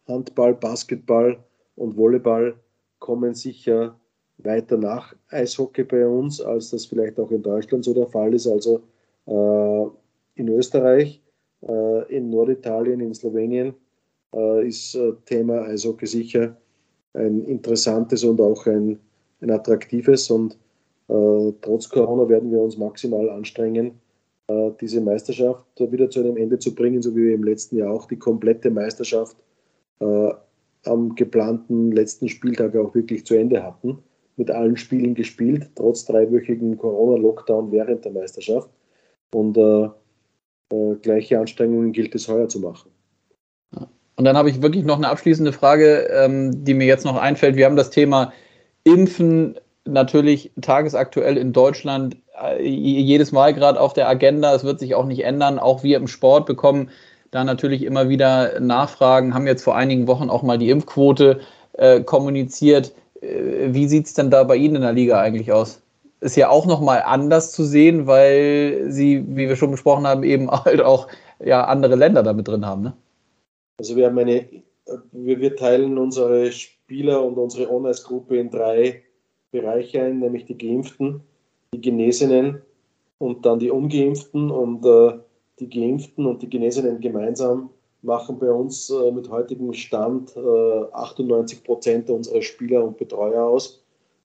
Handball, 0.07 0.54
Basketball 0.54 1.38
und 1.76 1.96
Volleyball 1.96 2.54
kommen 2.98 3.35
sicher 3.35 3.98
weiter 4.38 4.76
nach 4.76 5.14
Eishockey 5.31 5.85
bei 5.85 6.07
uns, 6.07 6.40
als 6.40 6.70
das 6.70 6.87
vielleicht 6.87 7.18
auch 7.18 7.31
in 7.31 7.42
Deutschland 7.42 7.85
so 7.85 7.92
der 7.92 8.07
Fall 8.07 8.33
ist. 8.35 8.46
Also 8.46 8.83
äh, 9.26 9.87
in 10.40 10.48
Österreich, 10.48 11.20
äh, 11.62 12.16
in 12.16 12.31
Norditalien, 12.31 13.00
in 13.00 13.14
Slowenien 13.14 13.74
äh, 14.35 14.66
ist 14.66 14.96
Thema 15.26 15.62
Eishockey 15.62 16.07
sicher 16.07 16.57
ein 17.14 17.44
interessantes 17.44 18.25
und 18.25 18.40
auch 18.40 18.66
ein, 18.66 18.99
ein 19.40 19.51
attraktives. 19.51 20.31
Und 20.31 20.59
äh, 21.09 21.53
trotz 21.62 21.88
Corona 21.88 22.29
werden 22.29 22.51
wir 22.51 22.61
uns 22.61 22.77
maximal 22.77 23.29
anstrengen, 23.31 24.01
äh, 24.49 24.71
diese 24.81 25.01
Meisterschaft 25.01 25.64
wieder 25.79 26.11
zu 26.11 26.21
einem 26.21 26.37
Ende 26.37 26.59
zu 26.59 26.75
bringen, 26.75 27.03
so 27.03 27.14
wie 27.14 27.27
wir 27.29 27.35
im 27.35 27.44
letzten 27.44 27.77
Jahr 27.77 27.92
auch 27.92 28.07
die 28.07 28.18
komplette 28.18 28.71
Meisterschaft 28.71 29.37
äh, 30.01 30.31
am 30.85 31.14
geplanten 31.14 31.92
letzten 31.92 32.29
Spieltag 32.29 32.77
auch 32.77 32.94
wirklich 32.94 33.27
zu 33.27 33.35
Ende 33.35 33.62
hatten. 33.62 33.99
Mit 34.37 34.51
allen 34.51 34.77
Spielen 34.77 35.14
gespielt, 35.14 35.68
trotz 35.75 36.05
dreiwöchigen 36.05 36.79
Corona-Lockdown 36.79 37.73
während 37.73 38.05
der 38.05 38.12
Meisterschaft. 38.12 38.71
Und 39.35 39.57
äh, 39.59 39.88
äh, 40.71 40.94
gleiche 41.03 41.40
Anstrengungen 41.40 41.92
gilt 41.92 42.14
es 42.14 42.29
heuer 42.29 42.49
zu 42.49 42.61
machen. 42.61 42.90
Und 44.18 44.24
dann 44.24 44.37
habe 44.37 44.50
ich 44.50 44.61
wirklich 44.61 44.85
noch 44.85 44.96
eine 44.96 45.09
abschließende 45.09 45.52
Frage, 45.52 46.09
ähm, 46.12 46.64
die 46.64 46.74
mir 46.74 46.88
jetzt 46.88 47.04
noch 47.04 47.16
einfällt. 47.16 47.54
Wir 47.54 47.66
haben 47.66 47.76
das 47.76 47.90
Thema 47.90 48.33
Impfen 48.83 49.54
natürlich 49.85 50.50
tagesaktuell 50.61 51.37
in 51.37 51.52
Deutschland 51.52 52.16
äh, 52.42 52.61
jedes 52.61 53.31
Mal 53.31 53.54
gerade 53.54 53.81
auf 53.81 53.92
der 53.92 54.09
Agenda. 54.09 54.52
Es 54.52 54.64
wird 54.64 54.81
sich 54.81 54.96
auch 54.96 55.04
nicht 55.07 55.22
ändern. 55.24 55.61
Auch 55.61 55.85
wir 55.85 55.96
im 55.96 56.09
Sport 56.09 56.46
bekommen 56.46 56.90
da 57.31 57.44
natürlich 57.44 57.85
immer 57.85 58.09
wieder 58.09 58.59
Nachfragen, 58.59 59.35
haben 59.35 59.46
jetzt 59.46 59.62
vor 59.62 59.76
einigen 59.76 60.09
Wochen 60.09 60.31
auch 60.31 60.42
mal 60.42 60.59
die 60.59 60.70
Impfquote 60.70 61.38
äh, 61.74 62.00
kommuniziert. 62.00 62.92
Äh, 63.20 63.68
wie 63.68 63.87
sieht 63.87 64.07
es 64.07 64.14
denn 64.14 64.33
da 64.33 64.42
bei 64.42 64.57
Ihnen 64.57 64.74
in 64.76 64.83
der 64.83 64.94
Liga 64.94 65.20
eigentlich 65.20 65.52
aus? 65.52 65.81
Ist 66.20 66.37
ja 66.37 66.48
auch 66.48 66.66
nochmal 66.66 67.04
anders 67.07 67.52
zu 67.52 67.62
sehen, 67.62 68.09
weil 68.09 68.87
Sie, 68.88 69.24
wie 69.28 69.48
wir 69.48 69.54
schon 69.54 69.70
besprochen 69.70 70.09
haben, 70.09 70.24
eben 70.24 70.50
halt 70.64 70.81
auch 70.81 71.07
ja, 71.38 71.66
andere 71.66 71.94
Länder 71.94 72.24
damit 72.24 72.48
drin 72.48 72.66
haben. 72.66 72.83
Ne? 72.83 72.94
Also 73.78 73.96
wir 73.96 74.06
haben 74.06 74.18
eine, 74.18 74.46
wir, 75.12 75.40
wir 75.40 75.56
teilen 75.56 75.98
unsere 75.98 76.50
Spieler 76.52 77.24
und 77.24 77.38
unsere 77.38 77.72
On-Ice-Gruppe 77.72 78.38
in 78.38 78.50
drei 78.50 79.02
Bereiche 79.52 80.02
ein, 80.02 80.18
nämlich 80.18 80.44
die 80.46 80.58
Geimpften, 80.58 81.22
die 81.72 81.80
Genesenen 81.80 82.60
und 83.18 83.46
dann 83.46 83.58
die 83.58 83.70
Ungeimpften. 83.70 84.50
Und 84.50 84.84
äh, 84.84 85.18
die 85.60 85.68
Geimpften 85.68 86.26
und 86.26 86.42
die 86.42 86.50
Genesenen 86.50 87.00
gemeinsam 87.00 87.70
machen 88.02 88.38
bei 88.38 88.50
uns 88.50 88.90
äh, 88.90 89.10
mit 89.10 89.30
heutigem 89.30 89.72
Stand 89.72 90.36
äh, 90.36 90.84
98 90.92 91.64
Prozent 91.64 92.10
unserer 92.10 92.42
Spieler 92.42 92.84
und 92.84 92.96
Betreuer 92.96 93.44
aus. 93.44 93.82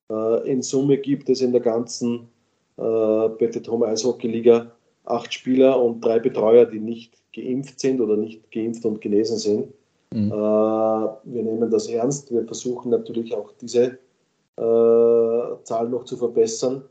Äh, 0.09 0.51
in 0.51 0.61
Summe 0.61 0.97
gibt 0.97 1.29
es 1.29 1.41
in 1.41 1.51
der 1.51 1.61
ganzen 1.61 2.27
äh, 2.77 3.29
Bettet 3.29 3.67
Home 3.67 3.87
Eishockey 3.87 4.27
Liga 4.27 4.71
acht 5.05 5.33
Spieler 5.33 5.81
und 5.81 6.01
drei 6.01 6.19
Betreuer, 6.19 6.65
die 6.65 6.79
nicht 6.79 7.13
geimpft 7.33 7.79
sind 7.79 7.99
oder 7.99 8.15
nicht 8.15 8.51
geimpft 8.51 8.85
und 8.85 9.01
genesen 9.01 9.37
sind. 9.37 9.73
Mhm. 10.11 10.31
Äh, 10.31 10.35
wir 10.35 11.43
nehmen 11.43 11.69
das 11.69 11.87
ernst. 11.87 12.31
Wir 12.31 12.45
versuchen 12.45 12.91
natürlich 12.91 13.33
auch 13.33 13.51
diese 13.59 13.97
äh, 14.57 15.63
Zahl 15.63 15.89
noch 15.89 16.05
zu 16.05 16.17
verbessern. 16.17 16.83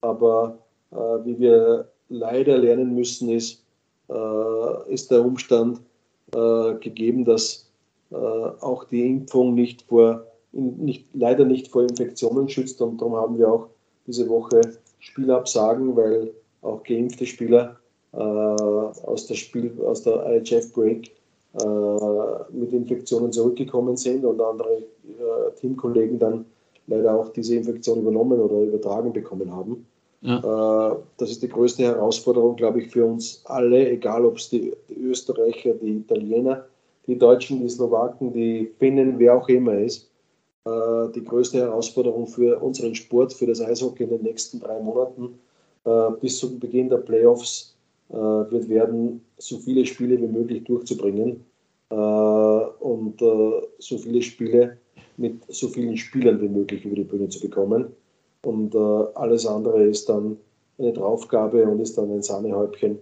Aber 0.00 0.58
äh, 0.92 0.96
wie 0.96 1.38
wir 1.38 1.88
leider 2.08 2.58
lernen 2.58 2.94
müssen, 2.94 3.28
ist, 3.30 3.64
äh, 4.08 4.92
ist 4.92 5.10
der 5.10 5.24
Umstand 5.24 5.80
äh, 6.34 6.74
gegeben, 6.74 7.24
dass 7.24 7.68
äh, 8.10 8.14
auch 8.14 8.84
die 8.84 9.06
Impfung 9.06 9.54
nicht 9.54 9.82
vor, 9.82 10.24
nicht, 10.52 11.06
leider 11.14 11.44
nicht 11.44 11.68
vor 11.68 11.82
Infektionen 11.82 12.48
schützt. 12.48 12.80
Und 12.80 13.00
darum 13.00 13.16
haben 13.16 13.38
wir 13.38 13.50
auch 13.50 13.66
diese 14.06 14.28
Woche 14.28 14.60
Spielabsagen, 15.00 15.96
weil 15.96 16.32
auch 16.62 16.82
geimpfte 16.82 17.26
Spieler 17.26 17.78
äh, 18.12 18.16
aus 18.16 19.26
der 19.26 19.34
Spiel, 19.34 19.72
aus 19.84 20.02
der 20.02 20.24
IHF 20.26 20.72
Break 20.72 21.10
äh, 21.60 22.52
mit 22.52 22.72
Infektionen 22.72 23.32
zurückgekommen 23.32 23.96
sind 23.96 24.24
und 24.24 24.40
andere 24.40 24.78
äh, 24.78 25.50
Teamkollegen 25.60 26.18
dann 26.18 26.46
leider 26.86 27.14
auch 27.14 27.28
diese 27.28 27.56
Infektion 27.56 28.00
übernommen 28.00 28.40
oder 28.40 28.62
übertragen 28.62 29.12
bekommen 29.12 29.54
haben. 29.54 29.86
Ja. 30.20 30.96
Das 31.18 31.30
ist 31.30 31.44
die 31.44 31.48
größte 31.48 31.84
Herausforderung, 31.84 32.56
glaube 32.56 32.80
ich, 32.80 32.90
für 32.90 33.04
uns 33.04 33.42
alle, 33.44 33.88
egal 33.88 34.24
ob 34.24 34.38
es 34.38 34.48
die, 34.48 34.72
die, 34.88 34.94
Österreicher, 34.94 35.74
die 35.74 35.98
Italiener, 35.98 36.64
die 37.06 37.16
Deutschen, 37.16 37.60
die 37.60 37.68
Slowaken, 37.68 38.32
die 38.32 38.68
Finnen, 38.80 39.18
wer 39.18 39.36
auch 39.36 39.48
immer 39.48 39.78
ist. 39.78 40.10
Die 40.66 41.24
größte 41.24 41.58
Herausforderung 41.58 42.26
für 42.26 42.60
unseren 42.60 42.96
Sport, 42.96 43.32
für 43.32 43.46
das 43.46 43.60
Eishockey 43.60 44.04
in 44.04 44.10
den 44.10 44.22
nächsten 44.22 44.58
drei 44.58 44.80
Monaten 44.80 45.38
bis 46.20 46.38
zum 46.38 46.58
Beginn 46.58 46.88
der 46.88 46.98
Playoffs 46.98 47.74
äh, 48.10 48.14
wird 48.14 48.70
werden, 48.70 49.20
so 49.36 49.58
viele 49.58 49.84
Spiele 49.84 50.18
wie 50.18 50.28
möglich 50.28 50.64
durchzubringen 50.64 51.44
äh, 51.90 51.94
und 51.94 53.20
äh, 53.20 53.66
so 53.78 53.98
viele 53.98 54.22
Spiele 54.22 54.78
mit 55.18 55.42
so 55.48 55.68
vielen 55.68 55.94
Spielern 55.94 56.40
wie 56.40 56.48
möglich 56.48 56.86
über 56.86 56.96
die 56.96 57.04
Bühne 57.04 57.28
zu 57.28 57.40
bekommen. 57.40 57.86
Und 58.42 58.74
alles 59.16 59.44
andere 59.46 59.82
ist 59.82 60.08
dann 60.08 60.36
eine 60.78 60.92
Draufgabe 60.92 61.66
und 61.66 61.80
ist 61.80 61.98
dann 61.98 62.12
ein 62.12 62.22
Sahnehäubchen, 62.22 62.98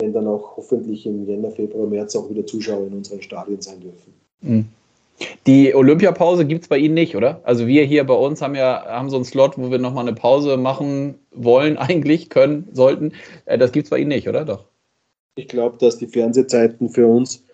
wenn 0.00 0.12
dann 0.12 0.26
auch 0.26 0.56
hoffentlich 0.56 1.06
im 1.06 1.24
Jänner, 1.26 1.52
Februar, 1.52 1.86
März 1.86 2.16
auch 2.16 2.28
wieder 2.28 2.44
Zuschauer 2.44 2.88
in 2.88 2.94
unseren 2.94 3.22
Stadien 3.22 3.62
sein 3.62 3.80
dürfen. 3.80 4.12
Mhm. 4.40 4.64
Die 5.46 5.74
Olympiapause 5.74 6.46
gibt 6.46 6.62
es 6.62 6.68
bei 6.68 6.78
Ihnen 6.78 6.94
nicht, 6.94 7.16
oder? 7.16 7.40
Also 7.44 7.66
wir 7.66 7.84
hier 7.84 8.04
bei 8.04 8.14
uns 8.14 8.40
haben 8.40 8.54
ja 8.54 8.84
haben 8.86 9.10
so 9.10 9.16
einen 9.16 9.24
Slot, 9.24 9.58
wo 9.58 9.70
wir 9.70 9.78
nochmal 9.78 10.06
eine 10.06 10.14
Pause 10.14 10.56
machen 10.56 11.16
wollen, 11.32 11.76
eigentlich, 11.78 12.30
können, 12.30 12.68
sollten. 12.72 13.12
Äh, 13.44 13.58
das 13.58 13.72
gibt 13.72 13.84
es 13.84 13.90
bei 13.90 13.98
Ihnen 13.98 14.08
nicht, 14.08 14.28
oder? 14.28 14.44
Doch. 14.44 14.64
Ich 15.36 15.48
glaube, 15.48 15.78
dass 15.78 15.98
die 15.98 16.06
Fernsehzeiten 16.06 16.88
für 16.88 17.06
uns, 17.06 17.44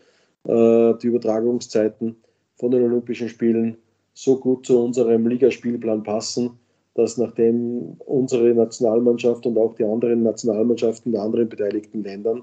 äh, 0.44 0.94
die 1.02 1.08
Übertragungszeiten 1.08 2.16
von 2.56 2.70
den 2.70 2.84
Olympischen 2.84 3.28
Spielen 3.28 3.76
so 4.14 4.38
gut 4.38 4.66
zu 4.66 4.82
unserem 4.82 5.26
Ligaspielplan 5.26 6.02
passen, 6.02 6.58
dass 6.94 7.18
nachdem 7.18 7.96
unsere 8.06 8.54
Nationalmannschaft 8.54 9.44
und 9.44 9.58
auch 9.58 9.74
die 9.74 9.84
anderen 9.84 10.22
Nationalmannschaften 10.22 11.12
der 11.12 11.22
anderen 11.22 11.48
beteiligten 11.48 12.02
Ländern 12.02 12.42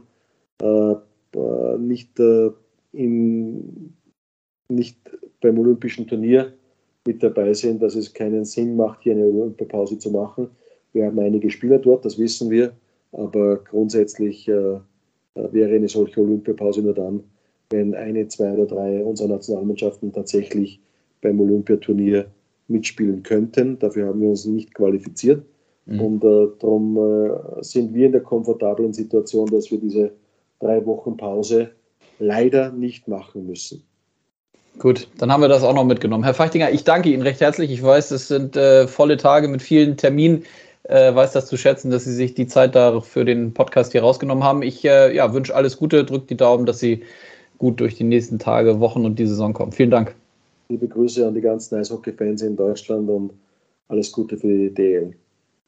äh, 0.61 0.91
äh 1.36 1.78
nicht 1.80 2.19
äh, 2.19 2.51
in 2.91 3.95
nicht 4.76 4.97
beim 5.41 5.57
Olympischen 5.59 6.07
Turnier 6.07 6.53
mit 7.05 7.21
dabei 7.21 7.53
sind, 7.53 7.82
dass 7.82 7.95
es 7.95 8.13
keinen 8.13 8.45
Sinn 8.45 8.76
macht, 8.76 9.03
hier 9.03 9.13
eine 9.13 9.26
Olympiapause 9.26 9.97
zu 9.97 10.11
machen. 10.11 10.49
Wir 10.93 11.05
haben 11.05 11.19
einige 11.19 11.49
Spieler 11.49 11.80
dort, 11.80 12.05
das 12.05 12.17
wissen 12.17 12.49
wir, 12.49 12.74
aber 13.11 13.57
grundsätzlich 13.57 14.47
äh, 14.47 14.80
wäre 15.36 15.76
eine 15.76 15.88
solche 15.88 16.21
Olympiapause 16.21 16.82
nur 16.82 16.93
dann, 16.93 17.24
wenn 17.71 17.93
eine, 17.95 18.28
zwei 18.28 18.53
oder 18.53 18.65
drei 18.65 19.03
unserer 19.03 19.30
Nationalmannschaften 19.30 20.13
tatsächlich 20.13 20.80
beim 21.21 21.39
Olympiaturnier 21.39 22.28
mitspielen 22.67 23.24
könnten. 23.24 23.80
Dafür 23.80 24.07
haben 24.07 24.21
wir 24.21 24.30
uns 24.30 24.45
nicht 24.45 24.74
qualifiziert. 24.74 25.43
Mhm. 25.86 25.99
Und 25.99 26.24
äh, 26.24 26.47
darum 26.59 26.97
äh, 26.97 27.63
sind 27.63 27.93
wir 27.93 28.05
in 28.05 28.11
der 28.13 28.21
komfortablen 28.21 28.93
Situation, 28.93 29.47
dass 29.47 29.71
wir 29.71 29.80
diese 29.80 30.11
drei 30.59 30.86
Wochen 30.86 31.17
Pause 31.17 31.71
leider 32.19 32.71
nicht 32.71 33.07
machen 33.07 33.47
müssen. 33.47 33.84
Gut, 34.80 35.07
dann 35.17 35.32
haben 35.32 35.41
wir 35.41 35.47
das 35.47 35.63
auch 35.63 35.74
noch 35.74 35.86
mitgenommen. 35.86 36.24
Herr 36.24 36.34
Fachtinger, 36.34 36.71
ich 36.71 36.84
danke 36.84 37.09
Ihnen 37.09 37.21
recht 37.21 37.41
herzlich. 37.41 37.71
Ich 37.71 37.84
weiß, 37.84 38.11
es 38.11 38.28
sind 38.28 38.57
äh, 38.57 38.88
volle 38.88 39.17
Tage 39.17 39.47
mit 39.47 39.61
vielen 39.61 39.97
Terminen. 39.97 40.43
Äh, 40.84 41.13
weiß 41.15 41.32
das 41.32 41.45
zu 41.45 41.57
schätzen, 41.57 41.91
dass 41.91 42.03
Sie 42.03 42.13
sich 42.13 42.34
die 42.34 42.47
Zeit 42.47 42.76
da 42.76 42.99
für 42.99 43.24
den 43.24 43.53
Podcast 43.53 43.91
hier 43.93 44.01
rausgenommen 44.01 44.43
haben. 44.43 44.63
Ich 44.63 44.84
äh, 44.84 45.15
ja, 45.15 45.34
wünsche 45.34 45.55
alles 45.55 45.78
Gute, 45.78 46.03
drückt 46.03 46.30
die 46.30 46.38
Daumen, 46.38 46.65
dass 46.65 46.80
Sie 46.80 47.03
gut 47.57 47.80
durch 47.80 47.95
die 47.95 48.03
nächsten 48.03 48.39
Tage, 48.39 48.80
Wochen 48.80 49.05
und 49.05 49.19
die 49.19 49.28
Saison 49.28 49.53
kommen. 49.53 49.71
Vielen 49.71 49.91
Dank. 49.91 50.15
Liebe 50.69 50.88
Grüße 50.88 51.26
an 51.26 51.34
die 51.34 51.41
ganzen 51.41 51.76
Eishockey-Fans 51.76 52.41
in 52.41 52.55
Deutschland 52.55 53.09
und 53.09 53.32
alles 53.88 54.11
Gute 54.11 54.38
für 54.38 54.47
die 54.47 54.74
DL. 54.74 55.13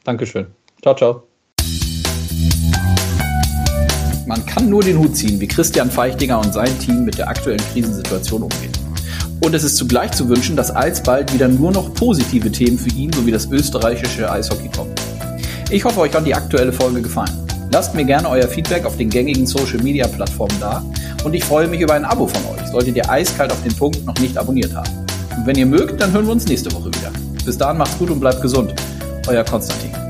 Dankeschön. 0.03 0.47
Ciao, 0.81 0.95
ciao. 0.95 1.23
Man 4.27 4.43
kann 4.45 4.69
nur 4.69 4.81
den 4.81 4.97
Hut 4.97 5.15
ziehen, 5.15 5.39
wie 5.39 5.47
Christian 5.47 5.89
Feichtinger 5.89 6.39
und 6.39 6.51
sein 6.51 6.77
Team 6.79 7.05
mit 7.05 7.17
der 7.17 7.29
aktuellen 7.29 7.61
Krisensituation 7.71 8.43
umgehen. 8.43 8.74
Und 9.41 9.53
es 9.53 9.63
ist 9.63 9.77
zugleich 9.77 10.11
zu 10.11 10.27
wünschen, 10.29 10.55
dass 10.55 10.71
alsbald 10.71 11.33
wieder 11.33 11.47
nur 11.47 11.71
noch 11.71 11.93
positive 11.93 12.51
Themen 12.51 12.77
für 12.77 12.89
ihn 12.89 13.11
sowie 13.13 13.31
das 13.31 13.49
österreichische 13.51 14.31
Eishockey 14.31 14.69
kommen. 14.69 14.93
Ich 15.69 15.83
hoffe, 15.83 15.99
euch 16.01 16.13
hat 16.13 16.25
die 16.25 16.33
aktuelle 16.33 16.71
Folge 16.71 17.01
gefallen. 17.01 17.45
Lasst 17.71 17.95
mir 17.95 18.05
gerne 18.05 18.29
euer 18.29 18.47
Feedback 18.47 18.85
auf 18.85 18.97
den 18.97 19.09
gängigen 19.09 19.45
Social 19.45 19.79
Media 19.81 20.07
Plattformen 20.07 20.55
da 20.59 20.83
und 21.23 21.33
ich 21.33 21.43
freue 21.43 21.67
mich 21.67 21.81
über 21.81 21.95
ein 21.95 22.05
Abo 22.05 22.27
von 22.27 22.41
euch, 22.55 22.67
solltet 22.69 22.95
ihr 22.95 23.09
eiskalt 23.09 23.51
auf 23.51 23.61
den 23.63 23.75
Punkt 23.75 24.05
noch 24.05 24.17
nicht 24.19 24.37
abonniert 24.37 24.73
haben. 24.75 24.89
Und 25.35 25.45
wenn 25.45 25.57
ihr 25.57 25.65
mögt, 25.65 25.99
dann 25.99 26.13
hören 26.13 26.25
wir 26.25 26.33
uns 26.33 26.47
nächste 26.47 26.71
Woche 26.71 26.87
wieder. 26.87 27.11
Bis 27.43 27.57
dahin 27.57 27.77
macht's 27.77 27.97
gut 27.97 28.09
und 28.09 28.19
bleibt 28.19 28.41
gesund. 28.41 28.73
Euer 29.27 29.43
Konstantin. 29.43 30.04